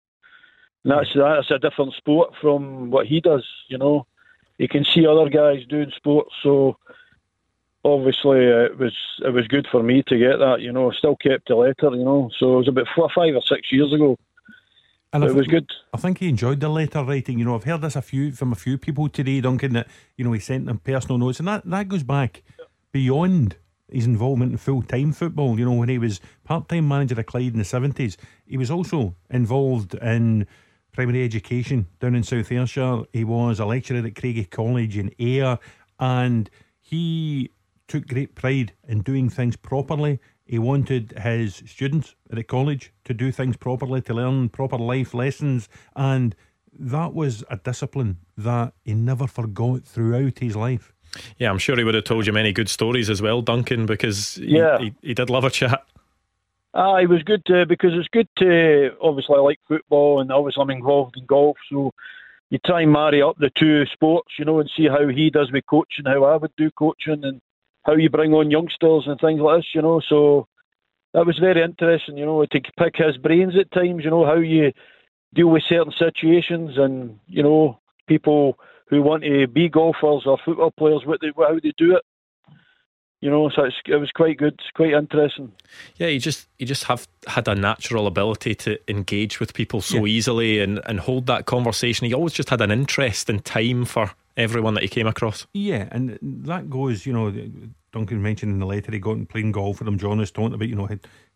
[0.83, 4.05] And that's that's a different sport from what he does, you know.
[4.57, 6.77] You can see other guys doing sports, so
[7.83, 10.91] obviously uh, it was it was good for me to get that, you know.
[10.91, 12.29] I Still kept the letter, you know.
[12.37, 14.17] So it was about four, five or six years ago.
[15.13, 15.71] And it was good.
[15.93, 17.39] I think he enjoyed the letter writing.
[17.39, 19.87] You know, I've heard this a few from a few people today, Duncan, that
[20.17, 22.43] you know he sent them personal notes, and that that goes back
[22.91, 23.55] beyond
[23.91, 25.57] his involvement in full time football.
[25.57, 28.71] You know, when he was part time manager of Clyde in the 70s, he was
[28.71, 30.47] also involved in
[30.91, 33.03] primary education down in South Ayrshire.
[33.13, 35.59] He was a lecturer at Craigie College in Ayr,
[35.99, 37.51] and he
[37.87, 40.19] took great pride in doing things properly.
[40.45, 45.13] He wanted his students at the college to do things properly, to learn proper life
[45.13, 46.35] lessons, and
[46.79, 50.93] that was a discipline that he never forgot throughout his life.
[51.37, 54.37] Yeah, I'm sure he would have told you many good stories as well, Duncan, because
[54.37, 54.77] yeah.
[54.79, 55.85] he, he, did love a chat.
[56.73, 60.61] Ah, it was good to, because it's good to obviously I like football and obviously
[60.61, 61.93] I'm involved in golf, so
[62.49, 65.51] you try and marry up the two sports, you know, and see how he does
[65.51, 67.41] with coaching, how I would do coaching, and
[67.83, 70.01] how you bring on youngsters and things like this, you know.
[70.07, 70.47] So
[71.13, 74.35] that was very interesting, you know, to pick his brains at times, you know, how
[74.35, 74.71] you
[75.33, 78.57] deal with certain situations and you know people
[78.89, 82.03] who want to be golfers or football players, what they, how they do it.
[83.19, 85.51] You know, so it was quite good, quite interesting.
[85.95, 90.05] Yeah, he just he just have had a natural ability to engage with people so
[90.05, 90.17] yeah.
[90.17, 92.05] easily and, and hold that conversation.
[92.05, 95.47] He always just had an interest and time for everyone that he came across.
[95.55, 97.33] Yeah, and that goes, you know,
[97.91, 99.97] Duncan mentioned in the letter he got and playing golf with him.
[99.97, 100.87] John is talking about, you know,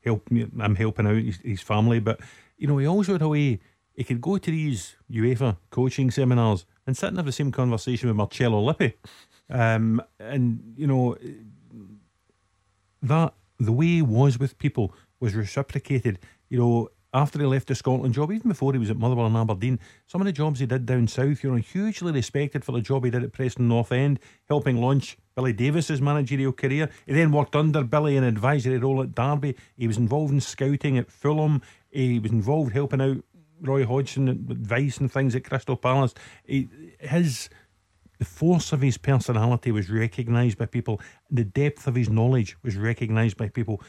[0.05, 2.19] help me, I'm helping out his, his family, but
[2.59, 3.59] you know, he also had a way
[3.95, 8.07] he could go to these UEFA coaching seminars and sit and have the same conversation
[8.07, 8.93] with Marcello Lippi.
[9.49, 11.17] Um, and, you know,
[13.01, 16.19] that the way he was with people was reciprocated.
[16.49, 19.35] You know, after he left the Scotland job, even before he was at Motherwell and
[19.35, 22.81] Aberdeen, some of the jobs he did down south, you know, hugely respected for the
[22.81, 26.89] job he did at Preston North End, helping launch Billy Davies's managerial career.
[27.05, 29.57] He then worked under Billy in an advisory role at Derby.
[29.75, 31.61] He was involved in scouting at Fulham.
[31.89, 33.17] He was involved helping out
[33.61, 36.13] Roy Hodgson advice and things at Crystal Palace.
[36.45, 36.69] He,
[36.99, 37.49] his
[38.17, 41.01] the force of his personality was recognised by people.
[41.31, 43.81] The depth of his knowledge was recognised by people.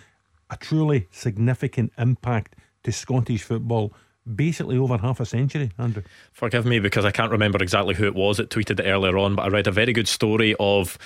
[0.49, 3.93] A truly significant impact to Scottish football
[4.35, 6.03] basically over half a century, Andrew.
[6.33, 9.35] Forgive me because I can't remember exactly who it was that tweeted it earlier on,
[9.35, 10.97] but I read a very good story of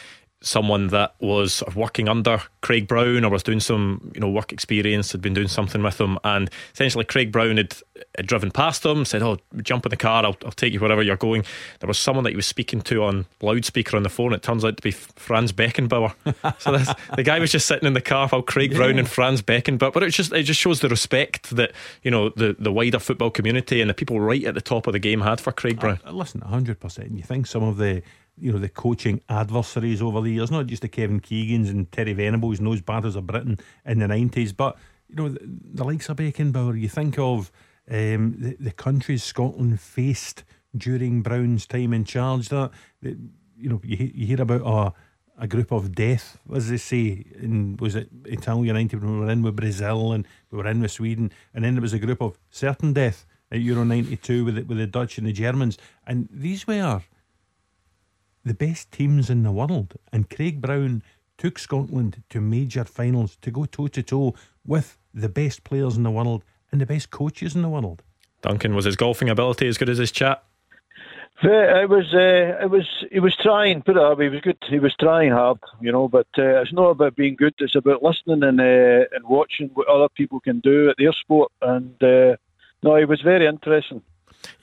[0.46, 5.12] someone that was working under Craig Brown or was doing some, you know, work experience,
[5.12, 7.76] had been doing something with him, and essentially Craig Brown had,
[8.16, 11.02] had driven past him, said, "Oh, jump in the car, I'll, I'll take you wherever
[11.02, 11.44] you're going."
[11.80, 14.32] There was someone that he was speaking to on loudspeaker on the phone.
[14.32, 16.14] It turns out to be Franz Beckenbauer.
[16.58, 18.78] so this, the guy was just sitting in the car while Craig yeah.
[18.78, 19.92] Brown and Franz Beckenbauer.
[19.92, 23.30] But it just it just shows the respect that you know the the wider football
[23.30, 25.98] community and the people right at the top of the game had for Craig Brown.
[26.06, 27.12] Uh, listen, hundred percent.
[27.12, 28.02] You think some of the
[28.38, 32.12] you know, the coaching adversaries over the years, not just the Kevin Keegans and Terry
[32.12, 34.76] Venables and those batters of Britain in the 90s, but,
[35.08, 37.50] you know, the, the likes of Beckenbauer, you think of
[37.90, 40.44] um, the, the countries Scotland faced
[40.76, 42.70] during Brown's time in charge, that,
[43.02, 43.16] that
[43.56, 47.76] you know, you, you hear about a, a group of death, as they say, in,
[47.80, 50.90] was it Italia 90 when we were in with Brazil and we were in with
[50.90, 54.62] Sweden, and then there was a group of certain death at Euro 92 with the,
[54.62, 57.02] with the Dutch and the Germans, and these were
[58.46, 59.94] the best teams in the world.
[60.12, 61.02] And Craig Brown
[61.36, 66.04] took Scotland to major finals to go toe to toe with the best players in
[66.04, 68.02] the world and the best coaches in the world.
[68.42, 70.44] Duncan, was his golfing ability as good as his chat?
[71.42, 73.82] It was, uh, it was, he was trying.
[73.82, 74.56] Put it up, he was good.
[74.70, 76.08] He was trying hard, you know.
[76.08, 77.52] But uh, it's not about being good.
[77.58, 81.52] It's about listening and uh, and watching what other people can do at their sport.
[81.60, 82.36] And uh,
[82.82, 84.02] no, he was very interesting.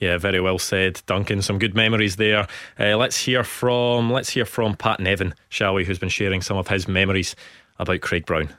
[0.00, 1.42] Yeah, very well said, Duncan.
[1.42, 2.46] Some good memories there.
[2.78, 5.84] Uh, let's hear from let's hear from Pat Nevin, shall we?
[5.84, 7.36] Who's been sharing some of his memories
[7.78, 8.50] about Craig Brown.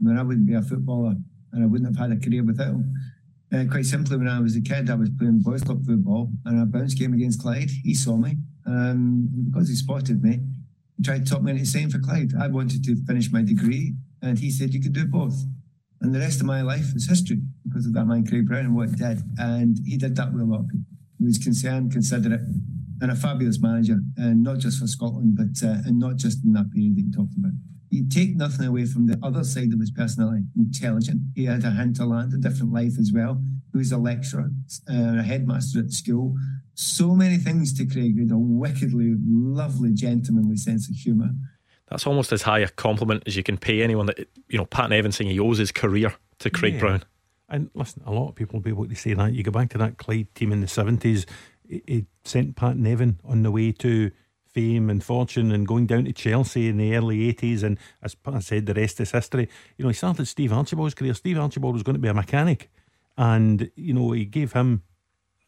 [0.00, 1.14] When I wouldn't be a footballer,
[1.52, 2.94] and I wouldn't have had a career without him.
[3.52, 6.62] Uh, quite simply, when I was a kid, I was playing boys club football, and
[6.62, 7.70] a bounce game against Clyde.
[7.82, 10.40] He saw me, um, because he spotted me.
[10.96, 12.32] He tried to talk me into staying for Clyde.
[12.38, 15.44] I wanted to finish my degree, and he said you could do both.
[16.00, 18.76] And the rest of my life is history because of that man, Craig Brown, and
[18.76, 19.22] what he did.
[19.38, 20.86] And he did that with a lot of people.
[21.18, 22.40] He was concerned, considerate,
[23.02, 26.52] and a fabulous manager, and not just for Scotland, but uh, and not just in
[26.54, 27.52] that period that you talked about.
[27.90, 30.44] You take nothing away from the other side of his personality.
[30.56, 31.20] Intelligent.
[31.34, 33.42] He had a hinterland, a different life as well.
[33.72, 34.50] He was a lecturer,
[34.88, 36.34] uh, a headmaster at school.
[36.74, 38.18] So many things to Craig.
[38.18, 41.30] Had a wickedly lovely, gentlemanly sense of humour
[41.90, 44.90] that's almost as high a compliment as you can pay anyone that you know Pat
[44.90, 46.80] Nevin saying he owes his career to Craig yeah.
[46.80, 47.02] Brown.
[47.48, 49.32] And listen, a lot of people will be able to say that.
[49.32, 51.26] You go back to that Clyde team in the seventies.
[51.68, 54.10] It sent Pat Nevin on the way to
[54.52, 57.62] fame and fortune and going down to Chelsea in the early 80s.
[57.62, 59.48] And as Pat said, the rest is history.
[59.76, 61.14] You know, he started Steve Archibald's career.
[61.14, 62.70] Steve Archibald was going to be a mechanic.
[63.16, 64.82] And, you know, he gave him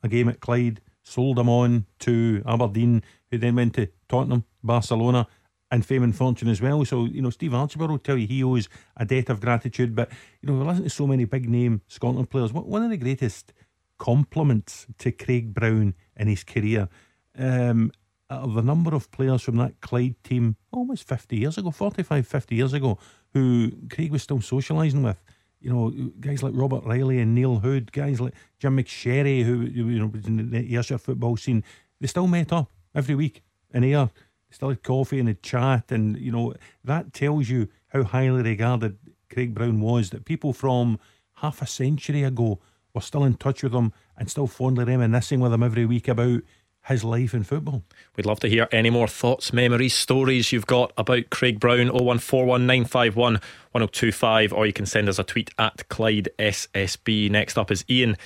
[0.02, 5.26] a game at Clyde, sold him on to Aberdeen, who then went to Tottenham, Barcelona,
[5.72, 6.84] and fame and fortune as well.
[6.84, 9.96] So, you know, Steve Archibald will tell you he owes a debt of gratitude.
[9.96, 10.10] But,
[10.42, 12.52] you know, we listen to so many big name Scotland players.
[12.52, 13.54] One of the greatest
[13.98, 16.90] compliments to Craig Brown in his career,
[17.38, 17.90] um,
[18.28, 22.54] of the number of players from that Clyde team almost 50 years ago, 45, 50
[22.54, 22.98] years ago,
[23.32, 25.22] who Craig was still socialising with.
[25.58, 29.98] You know, guys like Robert Riley and Neil Hood, guys like Jim McSherry, who, you
[29.98, 31.64] know, was in the Ayrshire football scene,
[32.00, 34.10] they still met up every week in Ayr
[34.52, 38.98] still had coffee and a chat, and you know that tells you how highly regarded
[39.30, 40.10] Craig Brown was.
[40.10, 40.98] That people from
[41.36, 42.60] half a century ago
[42.94, 46.42] were still in touch with him and still fondly reminiscing with him every week about
[46.86, 47.84] his life in football.
[48.16, 54.52] We'd love to hear any more thoughts, memories, stories you've got about Craig Brown 01419511025
[54.52, 57.30] or you can send us a tweet at Clyde SSB.
[57.30, 58.16] Next up is Ian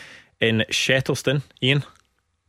[0.41, 1.43] in Shettleston.
[1.63, 1.85] Ian.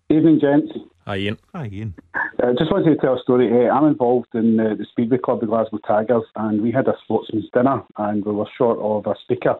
[0.09, 0.71] Evening, gents.
[1.07, 1.37] Hi, Ian.
[1.55, 1.93] Hi, Ian.
[2.13, 3.47] I uh, just wanted to tell a story.
[3.47, 6.95] Uh, I'm involved in uh, the Speedway Club, the Glasgow Tigers, and we had a
[7.01, 9.55] sportsman's dinner, and we were short of a speaker.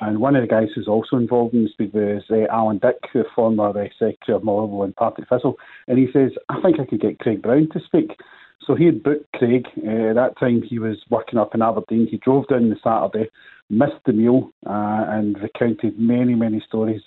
[0.00, 2.94] And one of the guys who's also involved in the Speedway is uh, Alan Dick,
[3.12, 5.56] the former uh, Secretary of Motherwell and Partick Thistle.
[5.88, 8.12] And he says, I think I could get Craig Brown to speak.
[8.64, 9.66] So he had booked Craig.
[9.84, 12.06] Uh, at that time, he was working up in Aberdeen.
[12.08, 13.28] He drove down the Saturday,
[13.68, 17.02] missed the meal, and recounted many, many stories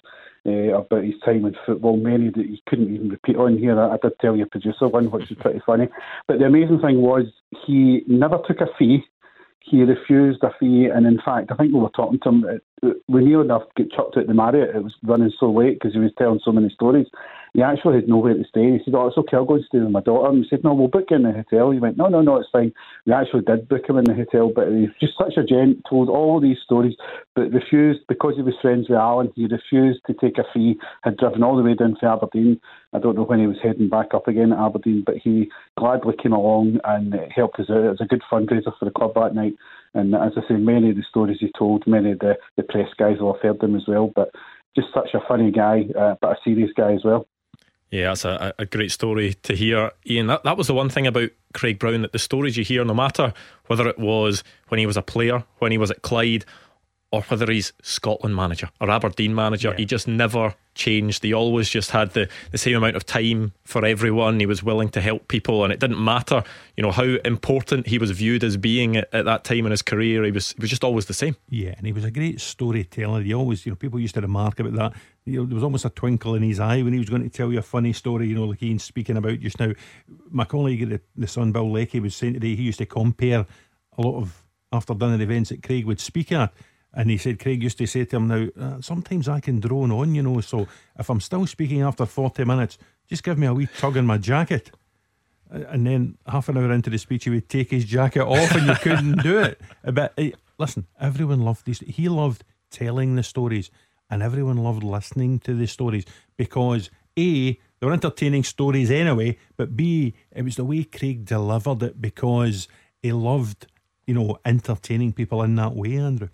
[0.47, 3.79] uh, about his time in football, many that he couldn't even repeat on here.
[3.79, 5.87] I, I did tell your producer one, which is pretty funny.
[6.27, 7.25] But the amazing thing was
[7.65, 9.03] he never took a fee.
[9.59, 12.45] He refused a fee, and in fact, I think we were talking to him.
[13.09, 14.75] We near enough get chucked out the Marriott.
[14.75, 17.07] It was running so late because he was telling so many stories.
[17.53, 18.71] He actually had nowhere to stay.
[18.71, 19.37] He said, "Oh, it's okay.
[19.37, 21.23] I'll go and stay with my daughter." And he said, "No, we'll book you in
[21.23, 22.73] the hotel." He went, "No, no, no, it's fine."
[23.05, 25.83] We actually did book him in the hotel, but he was just such a gent.
[25.89, 26.95] Told all these stories,
[27.35, 29.31] but refused because he was friends with Alan.
[29.35, 30.79] He refused to take a fee.
[31.03, 32.59] Had driven all the way down to Aberdeen.
[32.93, 36.15] I don't know when he was heading back up again at Aberdeen, but he gladly
[36.21, 37.83] came along and helped us out.
[37.83, 39.55] It was a good fundraiser for the club that night.
[39.93, 42.89] And as I say, many of the stories he told, many of the, the press
[42.97, 44.11] guys will have heard them as well.
[44.15, 44.31] But
[44.75, 47.27] just such a funny guy, uh, but a serious guy as well.
[47.89, 50.27] Yeah, that's a, a great story to hear, Ian.
[50.27, 52.93] That, that was the one thing about Craig Brown that the stories you hear, no
[52.93, 53.33] matter
[53.67, 56.43] whether it was when he was a player, when he was at Clyde,
[57.11, 59.77] or whether he's Scotland manager or Aberdeen manager, yeah.
[59.77, 61.23] he just never changed.
[61.23, 64.39] He always just had the, the same amount of time for everyone.
[64.39, 66.43] He was willing to help people, and it didn't matter,
[66.75, 69.81] you know, how important he was viewed as being at, at that time in his
[69.81, 70.23] career.
[70.25, 71.37] He was he was just always the same.
[71.49, 73.21] Yeah, and he was a great storyteller.
[73.21, 74.93] He always, you know, people used to remark about that.
[75.23, 77.29] You know, there was almost a twinkle in his eye when he was going to
[77.29, 78.27] tell you a funny story.
[78.27, 79.71] You know, like Ian's speaking about just now.
[80.29, 83.45] My colleague the, the Sun, Bill Leckie, was saying today he used to compare
[83.97, 86.53] a lot of after dinner events that Craig would speak at
[86.93, 89.91] and he said, Craig used to say to him, now, uh, sometimes I can drone
[89.91, 93.53] on, you know, so if I'm still speaking after 40 minutes, just give me a
[93.53, 94.71] wee tug in my jacket.
[95.49, 98.67] And then half an hour into the speech, he would take his jacket off and
[98.67, 99.61] you couldn't do it.
[99.83, 101.79] But uh, listen, everyone loved these.
[101.79, 103.69] He loved telling the stories
[104.09, 109.75] and everyone loved listening to the stories because A, they were entertaining stories anyway, but
[109.75, 112.67] B, it was the way Craig delivered it because
[113.01, 113.67] he loved,
[114.05, 116.29] you know, entertaining people in that way, Andrew.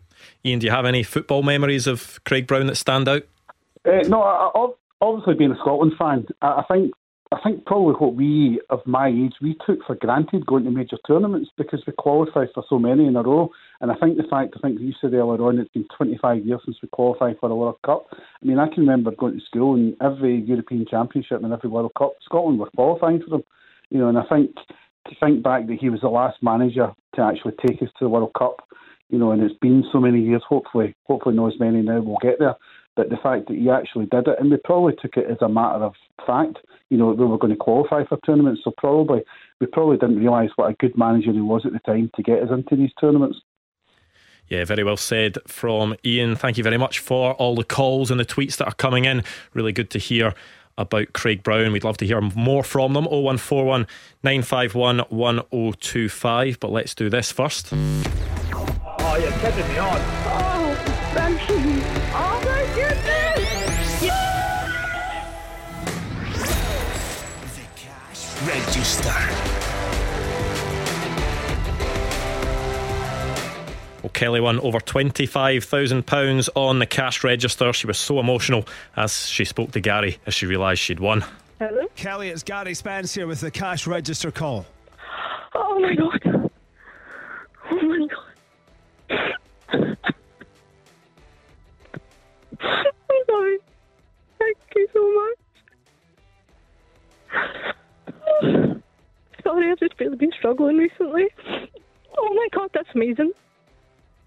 [0.45, 3.23] Ian, do you have any football memories of Craig Brown that stand out?
[3.85, 4.67] Uh, no, I,
[5.01, 6.93] obviously being a Scotland fan, I think
[7.33, 10.97] I think probably what we of my age we took for granted going to major
[11.07, 13.49] tournaments because we qualified for so many in a row.
[13.81, 16.61] And I think the fact I think you said earlier on it's been 25 years
[16.63, 18.05] since we qualified for a World Cup.
[18.11, 21.91] I mean I can remember going to school and every European Championship and every World
[21.97, 23.43] Cup Scotland were qualifying for them.
[23.89, 27.21] You know, and I think to think back that he was the last manager to
[27.21, 28.57] actually take us to the World Cup
[29.09, 30.41] you know, and it's been so many years.
[30.47, 32.55] Hopefully, hopefully, not as many now will get there.
[32.95, 35.49] But the fact that he actually did it, and we probably took it as a
[35.49, 35.93] matter of
[36.27, 36.57] fact,
[36.89, 38.61] you know, we were going to qualify for tournaments.
[38.63, 39.23] So probably
[39.59, 42.43] we probably didn't realise what a good manager he was at the time to get
[42.43, 43.39] us into these tournaments.
[44.47, 46.35] Yeah, very well said from Ian.
[46.35, 49.23] Thank you very much for all the calls and the tweets that are coming in.
[49.53, 50.33] Really good to hear
[50.77, 51.71] about Craig Brown.
[51.71, 53.05] We'd love to hear more from them.
[53.05, 53.87] 0141
[54.23, 56.59] 951 1025.
[56.59, 57.73] But let's do this first.
[59.15, 59.99] Oh, you're kidding me on.
[60.25, 60.73] Oh,
[61.13, 61.55] thank you.
[62.15, 64.01] Oh, my goodness.
[64.01, 65.29] Yeah.
[67.53, 69.13] The cash register.
[74.01, 77.71] Well, Kelly won over £25,000 on the cash register.
[77.71, 81.23] She was so emotional as she spoke to Gary as she realised she'd won.
[81.59, 81.85] Hello?
[81.95, 84.65] Kelly, it's Gary Spence here with the cash register call.
[85.53, 86.49] Oh my god.
[87.69, 88.32] Oh my god.
[89.09, 89.97] I'm
[93.27, 93.57] sorry.
[94.39, 95.37] Thank you so much.
[99.43, 101.25] Sorry, I've just really been struggling recently.
[102.17, 103.31] Oh my god, that's amazing.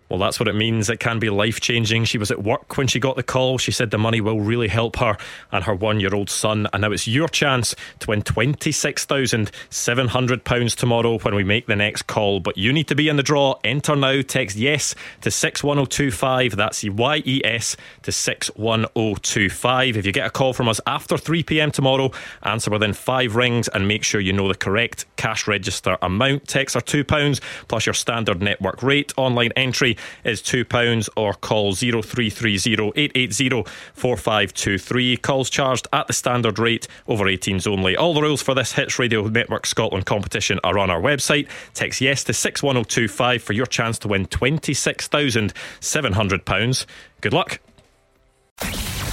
[0.08, 0.88] Well, that's what it means.
[0.88, 2.04] It can be life changing.
[2.04, 3.58] She was at work when she got the call.
[3.58, 5.16] She said the money will really help her
[5.50, 6.68] and her one year old son.
[6.72, 12.38] And now it's your chance to win £26,700 tomorrow when we make the next call.
[12.38, 13.58] But you need to be in the draw.
[13.64, 14.22] Enter now.
[14.22, 16.54] Text yes to 61025.
[16.54, 19.96] That's Y E S to 61025.
[19.96, 22.12] If you get a call from us after 3 pm tomorrow,
[22.44, 26.46] answer within five rings and make sure you know the correct cash register amount.
[26.46, 29.12] Texts are £2 plus your standard network rate.
[29.16, 35.16] Online entry is £2 or call 0330 880 4523.
[35.18, 37.96] Calls charged at the standard rate over 18s only.
[37.96, 41.48] All the rules for this Hits Radio Network Scotland competition are on our website.
[41.74, 46.86] Text yes to 61025 for your chance to win £26,700.
[47.20, 47.60] Good luck.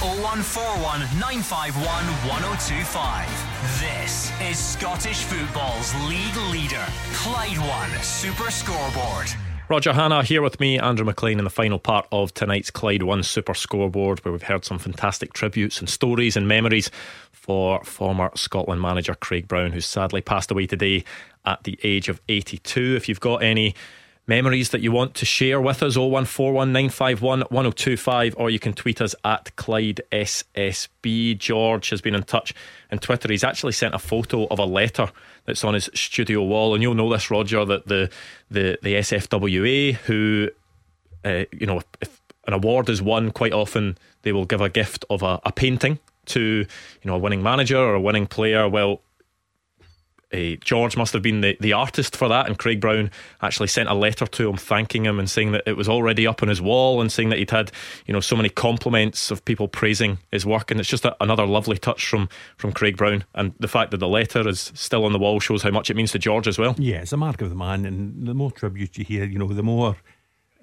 [0.03, 1.85] 0141 951
[2.27, 3.29] 1025.
[3.79, 9.29] This is Scottish football's league leader, Clyde One Super Scoreboard.
[9.73, 13.23] Roger Hannah here with me, Andrew Maclean, in the final part of tonight's Clyde One
[13.23, 16.91] Super Scoreboard, where we've heard some fantastic tributes and stories and memories
[17.31, 21.03] for former Scotland manager Craig Brown, who's sadly passed away today
[21.43, 22.95] at the age of 82.
[22.95, 23.73] If you've got any
[24.27, 29.53] memories that you want to share with us 01419511025 or you can tweet us at
[29.55, 32.53] Clyde SSB George has been in touch
[32.91, 33.29] on Twitter.
[33.29, 35.11] He's actually sent a photo of a letter
[35.45, 38.09] that's on his studio wall and you'll know this Roger that the
[38.49, 40.49] the, the SFWA who
[41.25, 45.03] uh, you know if an award is won quite often they will give a gift
[45.09, 46.67] of a, a painting to you
[47.03, 48.69] know a winning manager or a winning player.
[48.69, 49.01] Well
[50.33, 53.89] uh, George must have been the, the artist for that, and Craig Brown actually sent
[53.89, 56.61] a letter to him thanking him and saying that it was already up on his
[56.61, 57.71] wall and saying that he'd had
[58.05, 61.45] you know so many compliments of people praising his work, and it's just a, another
[61.45, 65.13] lovely touch from from Craig Brown, and the fact that the letter is still on
[65.13, 66.75] the wall shows how much it means to George as well.
[66.77, 69.47] Yeah, it's a mark of the man, and the more tributes you hear, you know,
[69.47, 69.95] the more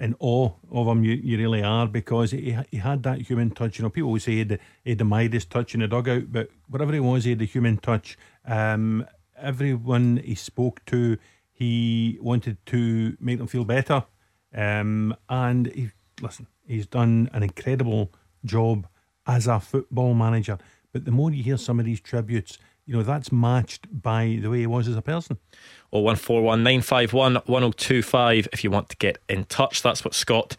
[0.01, 3.79] in awe of him you, you really are because he, he had that human touch.
[3.79, 5.89] You know, people always say he had, the, he had the Midas touch in the
[5.89, 8.17] dugout, but whatever it was, he had the human touch.
[8.47, 9.07] Um,
[9.41, 11.19] everyone he spoke to,
[11.53, 14.05] he wanted to make them feel better.
[14.55, 18.13] Um, and he, listen, he's done an incredible
[18.45, 18.87] job
[19.27, 20.59] as a football manager.
[20.93, 24.51] But the more you hear some of these tributes, you know, that's matched by the
[24.51, 25.39] way he was as a person.
[25.93, 28.49] Oh, one four one nine five one one zero oh two five.
[28.53, 30.57] If you want to get in touch, that's what Scott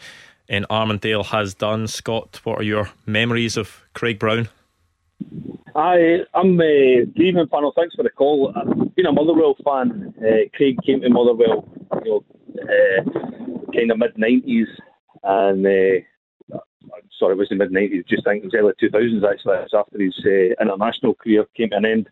[0.48, 1.88] in Armadale has done.
[1.88, 4.48] Scott, what are your memories of Craig Brown?
[5.74, 7.72] Hi, I'm uh, Stephen Panel.
[7.76, 8.54] Thanks for the call.
[8.56, 10.14] I've been a Motherwell fan.
[10.20, 11.66] Uh, Craig came to Motherwell,
[12.04, 12.24] you know,
[12.62, 14.68] uh, kind of mid '90s,
[15.24, 16.58] and uh,
[16.94, 18.06] I'm sorry, it was the mid '90s.
[18.08, 19.24] Just think it was early 2000s.
[19.24, 22.10] Actually, it was after his uh, international career came to an end.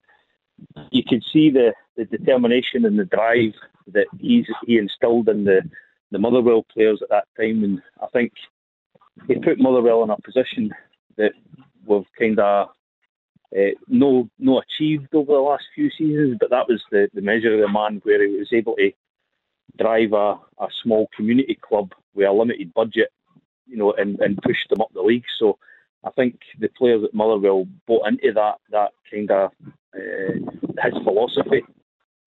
[0.92, 3.54] You could see the, the determination and the drive
[3.92, 5.62] that he's he instilled in the
[6.12, 8.32] the Motherwell players at that time, and I think
[9.28, 10.72] he put Motherwell in a position
[11.18, 11.34] that
[11.86, 12.70] we've kind of
[13.58, 17.54] uh, no no achieved over the last few seasons, but that was the, the measure
[17.54, 18.92] of the man where he was able to
[19.78, 23.12] drive a, a small community club with a limited budget,
[23.66, 25.26] you know, and, and push them up the league.
[25.40, 25.58] So
[26.04, 29.52] I think the players at Motherwell bought into that that kind of
[29.96, 30.34] uh,
[30.84, 31.64] his philosophy,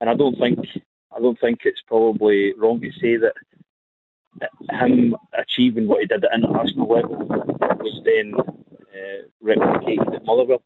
[0.00, 0.58] and I don't think
[1.14, 3.34] I don't think it's probably wrong to say that
[4.70, 10.62] him achieving what he did at international level was then uh, replicated at Motherwell.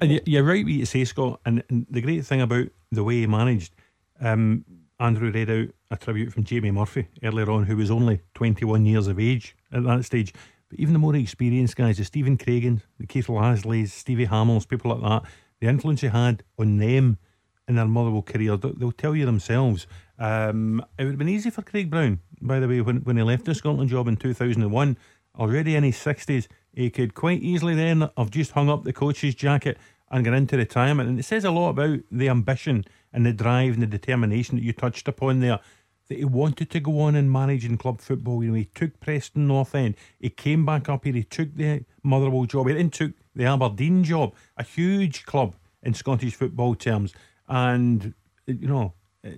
[0.00, 1.40] And you're right, what you say, Scott.
[1.46, 3.74] And, the great thing about the way he managed,
[4.20, 4.64] um,
[5.00, 9.06] Andrew read out a tribute from Jamie Murphy earlier on, who was only 21 years
[9.06, 10.34] of age at that stage.
[10.68, 14.90] But even the more experienced guys, the Stephen Craigan, the Keith Lasleys, Stevie Hammells, people
[14.90, 17.18] like that, the influence he had on them
[17.66, 19.86] in their Motherwell career, they'll tell you themselves.
[20.18, 23.22] Um, it would have been easy for Craig Brown, by the way, when, when he
[23.22, 24.98] left the Scotland job in 2001,
[25.38, 26.46] already in his 60s,
[26.76, 29.78] he could quite easily then have just hung up the coach's jacket
[30.10, 31.08] and gone into retirement.
[31.08, 34.64] And it says a lot about the ambition and the drive and the determination that
[34.64, 35.60] you touched upon there.
[36.08, 38.44] That he wanted to go on and manage in club football.
[38.44, 39.94] You know, he took Preston North End.
[40.20, 41.14] He came back up here.
[41.14, 42.68] He took the Motherwell job.
[42.68, 47.14] He then took the Aberdeen job, a huge club in Scottish football terms.
[47.48, 48.12] And
[48.46, 48.92] you know,
[49.24, 49.30] eh,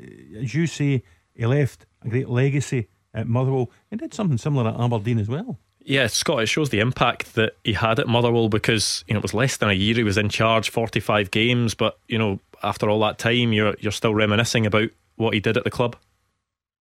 [0.42, 3.70] as you say, he left a great legacy at Motherwell.
[3.90, 5.58] He did something similar at Aberdeen as well.
[5.88, 9.22] Yeah, Scott, it shows the impact that he had at Motherwell because, you know, it
[9.22, 12.90] was less than a year he was in charge, 45 games, but, you know, after
[12.90, 15.94] all that time, you're you're still reminiscing about what he did at the club.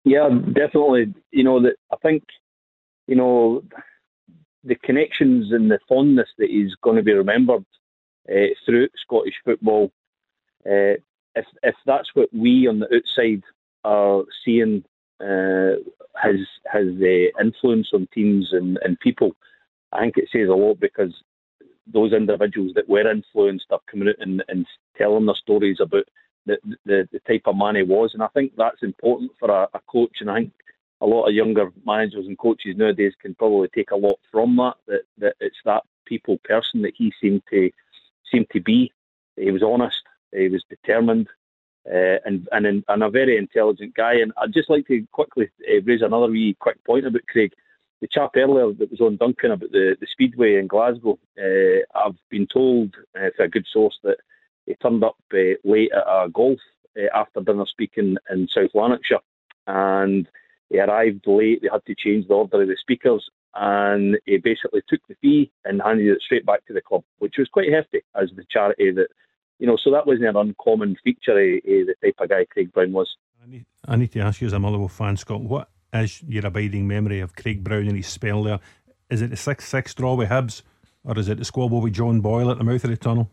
[0.05, 1.14] Yeah, definitely.
[1.30, 2.24] You know, that I think,
[3.07, 3.62] you know,
[4.62, 7.64] the connections and the fondness that he's going to be remembered
[8.28, 9.90] uh, through Scottish football,
[10.66, 11.01] uh,
[11.34, 13.43] if if that's what we on the outside
[13.84, 14.84] are seeing
[15.22, 15.76] uh,
[16.24, 16.40] his
[16.72, 19.32] his uh, influence on teams and, and people,
[19.92, 21.14] I think it says a lot because
[21.86, 24.66] those individuals that were influenced are coming out and, and
[24.96, 26.04] telling their stories about
[26.46, 29.68] the, the, the type of man he was, and I think that's important for a,
[29.74, 30.16] a coach.
[30.20, 30.52] And I think
[31.00, 34.74] a lot of younger managers and coaches nowadays can probably take a lot from that.
[34.86, 37.70] That that it's that people person that he seemed to
[38.30, 38.92] seemed to be.
[39.36, 40.02] He was honest.
[40.32, 41.28] He was determined
[41.87, 44.14] uh, and and and a very intelligent guy.
[44.14, 47.53] And I'd just like to quickly uh, raise another wee quick point about Craig.
[48.01, 52.16] The chap earlier that was on Duncan about the, the Speedway in Glasgow, uh, I've
[52.30, 54.16] been told uh, for a good source that
[54.66, 56.59] he turned up uh, late at a golf
[56.99, 59.20] uh, after dinner speaking in South Lanarkshire,
[59.68, 60.28] and
[60.68, 61.62] he arrived late.
[61.62, 65.53] They had to change the order of the speakers, and he basically took the fee
[65.64, 68.91] and handed it straight back to the club, which was quite hefty as the charity
[68.93, 69.09] that
[69.59, 72.72] you know, so that wasn't an uncommon feature of, of the type of guy Craig
[72.72, 73.16] Brown was.
[73.42, 76.46] I need, I need to ask you as a Motherwell fan, Scott, what is your
[76.46, 78.61] abiding memory of Craig Brown and his spell there?
[79.11, 80.62] Is it the 6 6 draw with Hibs,
[81.05, 83.30] or is it the squabble with John Boyle at the mouth of the tunnel?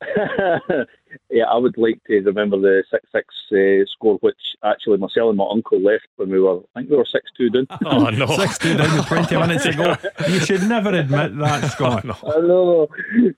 [1.30, 5.38] yeah, I would like to remember the six six uh, score, which actually myself and
[5.38, 6.58] my uncle left when we were.
[6.74, 7.66] I think we were six two down.
[7.84, 9.96] Oh no, six two down with twenty minutes ago.
[10.28, 12.04] You should never admit that, Scott.
[12.04, 12.16] no.
[12.24, 12.88] I know,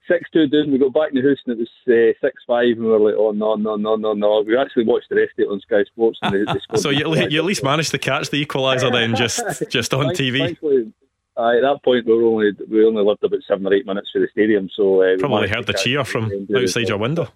[0.06, 0.70] six two down.
[0.70, 2.98] We got back in the house and it was uh, six five, and we were
[3.00, 4.42] like, oh no no no no no.
[4.46, 6.18] We actually watched the rest of it on Sky Sports.
[6.22, 9.42] And they, they so you, you at least managed to catch the equaliser then, just
[9.70, 10.38] just on TV.
[10.38, 10.92] Thankfully,
[11.40, 14.10] uh, at that point, we were only we only lived about seven or eight minutes
[14.10, 17.28] from the stadium, so uh, probably heard the cheer from outside your window.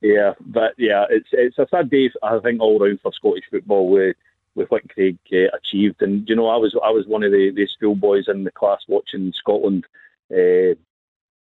[0.00, 3.88] Yeah, but yeah, it's it's a sad day, I think, all round for Scottish football
[3.88, 4.16] with
[4.54, 6.02] with what Craig uh, achieved.
[6.02, 8.80] And you know, I was I was one of the, the schoolboys in the class
[8.88, 9.84] watching Scotland,
[10.32, 10.74] uh,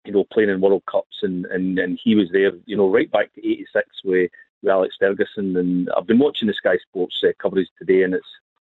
[0.05, 3.11] you know, playing in World Cups, and, and, and he was there, you know, right
[3.11, 4.31] back to '86 with,
[4.61, 5.55] with Alex Ferguson.
[5.55, 8.25] And I've been watching the Sky Sports uh, coverage today, and it's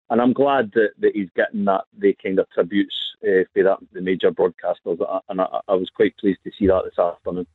[0.10, 3.78] and I'm glad that, that he's getting that the kind of tributes uh, for that
[3.94, 5.00] the major broadcasters,
[5.30, 7.48] and I, I was quite pleased to see that this afternoon.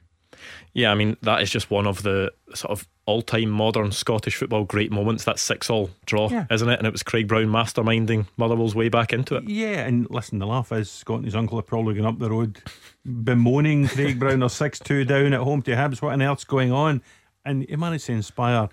[0.73, 4.65] Yeah, I mean that is just one of the sort of all-time modern Scottish football
[4.65, 5.25] great moments.
[5.25, 6.47] That six-all draw, yeah.
[6.51, 6.79] isn't it?
[6.79, 9.45] And it was Craig Brown masterminding Motherwell's way back into it.
[9.47, 12.31] Yeah, and listen, the laugh is Scott and his uncle are probably going up the
[12.31, 12.63] road
[13.05, 16.01] bemoaning Craig Brown or six-two down at home to Hibs.
[16.01, 17.03] What on earth's going on?
[17.45, 18.69] And he managed to inspire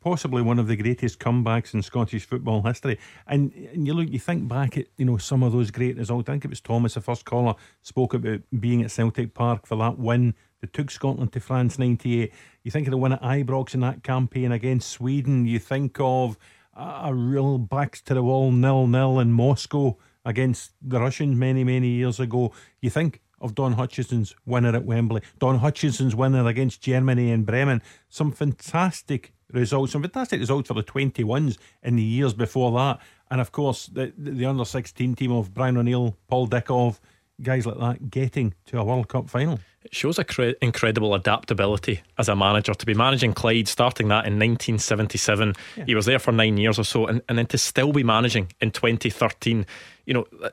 [0.00, 2.98] possibly one of the greatest comebacks in Scottish football history.
[3.26, 6.28] And, and you look, you think back at you know some of those great results.
[6.28, 9.76] I think it was Thomas, the first caller, spoke about being at Celtic Park for
[9.76, 12.32] that win that took Scotland to France '98.
[12.62, 15.46] You think of the win at Ibrox in that campaign against Sweden.
[15.46, 16.36] You think of
[16.74, 21.64] a, a real backs to the wall nil nil in Moscow against the Russians many
[21.64, 22.52] many years ago.
[22.80, 27.82] You think of Don Hutchison's winner at Wembley, Don Hutchison's winner against Germany in Bremen.
[28.08, 33.00] Some fantastic results, some fantastic results for the 21s in the years before that.
[33.30, 36.98] And of course, the, the under 16 team of Brian O'Neill, Paul Dickov,
[37.42, 39.60] guys like that getting to a World Cup final.
[39.84, 44.26] It shows a cre- incredible adaptability as a manager to be managing Clyde, starting that
[44.26, 45.54] in 1977.
[45.76, 45.84] Yeah.
[45.84, 48.52] He was there for nine years or so, and, and then to still be managing
[48.60, 49.66] in 2013.
[50.06, 50.50] You know, uh,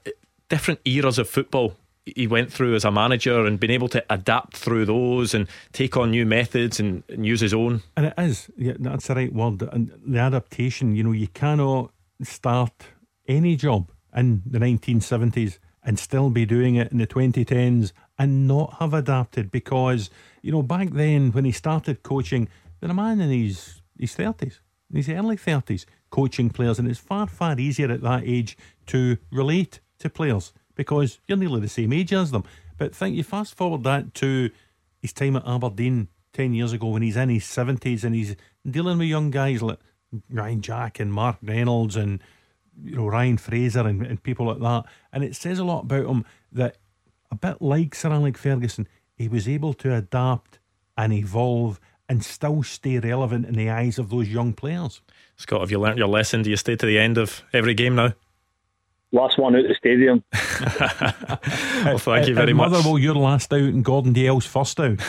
[0.49, 1.75] different eras of football
[2.05, 5.95] he went through as a manager and been able to adapt through those and take
[5.95, 7.81] on new methods and, and use his own.
[7.95, 9.61] And it is, yeah, that's the right word.
[9.71, 11.91] And the adaptation, you know, you cannot
[12.21, 12.73] start
[13.27, 18.75] any job in the 1970s and still be doing it in the 2010s and not
[18.79, 20.09] have adapted because,
[20.41, 22.47] you know, back then when he started coaching,
[22.79, 26.99] there a man in his, his 30s, in his early 30s, coaching players, and it's
[26.99, 31.93] far, far easier at that age to relate to players because you're nearly the same
[31.93, 32.43] age as them.
[32.77, 34.49] But think you fast forward that to
[35.01, 38.35] his time at Aberdeen 10 years ago when he's in his 70s and he's
[38.69, 39.79] dealing with young guys like
[40.29, 42.21] Ryan Jack and Mark Reynolds and
[42.83, 44.85] you know Ryan Fraser and, and people like that.
[45.11, 46.77] And it says a lot about him that
[47.31, 50.59] a bit like Sir Alec Ferguson, he was able to adapt
[50.97, 55.01] and evolve and still stay relevant in the eyes of those young players.
[55.35, 56.43] Scott, have you learnt your lesson?
[56.43, 58.13] Do you stay to the end of every game now?
[59.13, 60.23] Last one out the stadium.
[61.85, 62.71] well, thank you very and much.
[62.71, 64.99] Motherwell, you're last out, and Gordon Dale's first out.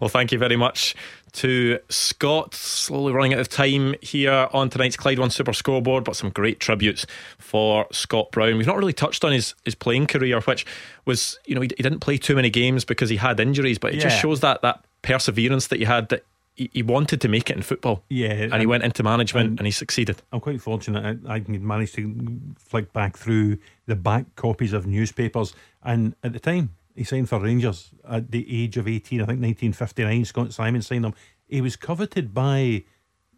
[0.00, 0.94] well, thank you very much
[1.32, 2.54] to Scott.
[2.54, 6.60] Slowly running out of time here on tonight's Clyde One Super Scoreboard, but some great
[6.60, 7.04] tributes
[7.38, 8.56] for Scott Brown.
[8.56, 10.64] We've not really touched on his, his playing career, which
[11.04, 13.92] was, you know, he, he didn't play too many games because he had injuries, but
[13.92, 14.04] it yeah.
[14.04, 16.24] just shows that that perseverance that he had that
[16.54, 18.04] he, he wanted to make it in football.
[18.08, 18.32] Yeah.
[18.32, 20.22] And, he went into management and, and, he succeeded.
[20.32, 21.20] I'm quite fortunate.
[21.26, 25.54] I, I managed to flick back through the back copies of newspapers.
[25.82, 29.40] And at the time, he signed for Rangers at the age of 18, I think
[29.40, 30.24] 1959.
[30.26, 31.14] Scot Symon signed him.
[31.48, 32.84] He was coveted by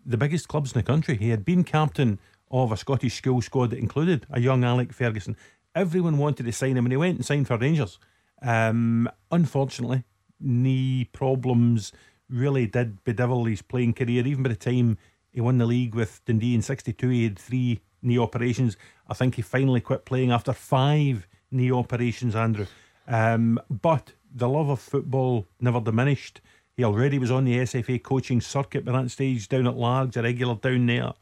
[0.04, 1.16] the biggest clubs in the country.
[1.16, 2.18] He had been captain
[2.50, 5.36] of a Scottish school squad that included a young Alec Ferguson.
[5.74, 7.98] Everyone wanted to sign him, and he went and signed for Rangers.
[8.42, 10.04] Um, unfortunately,
[10.40, 11.92] knee problems
[12.35, 14.26] really did bedevil his playing career.
[14.26, 14.99] Even by the time
[15.30, 18.76] he won the league with Dundee in 62, he had three knee operations.
[19.09, 22.66] I think he finally quit playing after five knee operations, Andrew.
[23.07, 26.41] Um, but the love of football never diminished.
[26.76, 30.22] He already was on the SFA coaching circuit by that stage down at Largs, a
[30.22, 31.12] regular down there.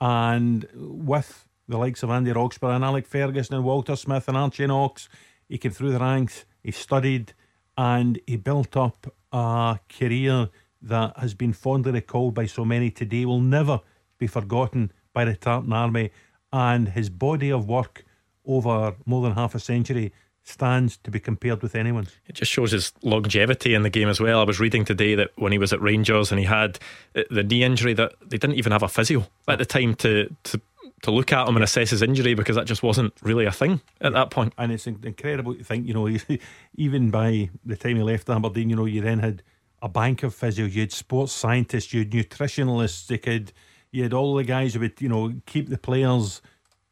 [0.00, 4.66] And with the likes of Andy Roxburgh and Alec Ferguson and Walter Smith and Archie
[4.66, 5.08] Knox,
[5.48, 7.34] he came through the ranks, he studied,
[7.76, 10.48] and he built up a career
[10.82, 13.80] that has been fondly recalled by so many today, will never
[14.18, 16.10] be forgotten by the Tartan Army,
[16.52, 18.04] and his body of work
[18.44, 20.12] over more than half a century
[20.44, 22.08] stands to be compared with anyone.
[22.26, 24.40] It just shows his longevity in the game as well.
[24.40, 26.78] I was reading today that when he was at Rangers and he had
[27.14, 30.60] the knee injury, that they didn't even have a physio at the time to to
[31.02, 33.80] to look at him and assess his injury because that just wasn't really a thing
[34.00, 34.18] at yeah.
[34.18, 34.52] that point.
[34.56, 36.08] And it's incredible to think, you know,
[36.76, 39.42] even by the time he left Aberdeen, you know, you then had
[39.82, 43.52] a bank of physio, you had sports scientists, you had nutritionalists, you could,
[43.90, 46.40] you had all the guys who would, you know, keep the players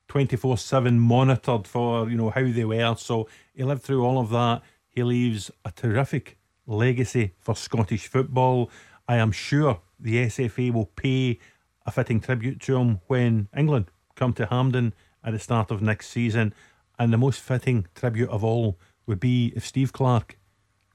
[0.09, 2.97] 24 7 monitored for, you know, how they were.
[2.97, 4.63] So he lived through all of that.
[4.89, 6.37] He leaves a terrific
[6.67, 8.71] legacy for Scottish football.
[9.07, 11.39] I am sure the SFA will pay
[11.87, 13.87] a fitting tribute to him when England
[14.21, 14.93] come to Hampden
[15.25, 16.53] at the start of next season.
[16.99, 20.37] And the most fitting tribute of all would be if Steve Clarke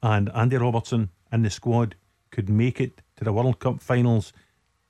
[0.03, 1.95] and Andy Robertson and the squad
[2.29, 4.31] could make it to the World Cup finals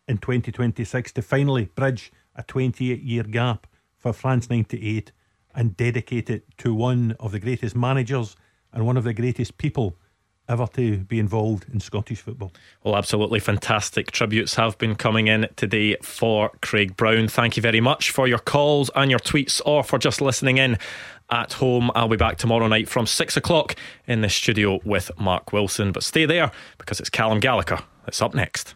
[0.06, 3.68] in 2026 to finally bridge a 28 year gap
[3.98, 5.14] for France 98
[5.56, 8.36] and dedicate it to one of the greatest managers
[8.74, 9.96] and one of the greatest people
[10.48, 12.52] ever to be involved in Scottish football.
[12.84, 17.28] Well, absolutely fantastic tributes have been coming in today for Craig Brown.
[17.28, 20.78] Thank you very much for your calls and your tweets or for just listening in
[21.30, 21.92] at home.
[21.96, 23.76] I'll be back tomorrow night from six o'clock
[24.08, 25.92] in the studio with Mark Wilson.
[25.92, 28.76] But stay there because it's Callum Gallagher that's up next.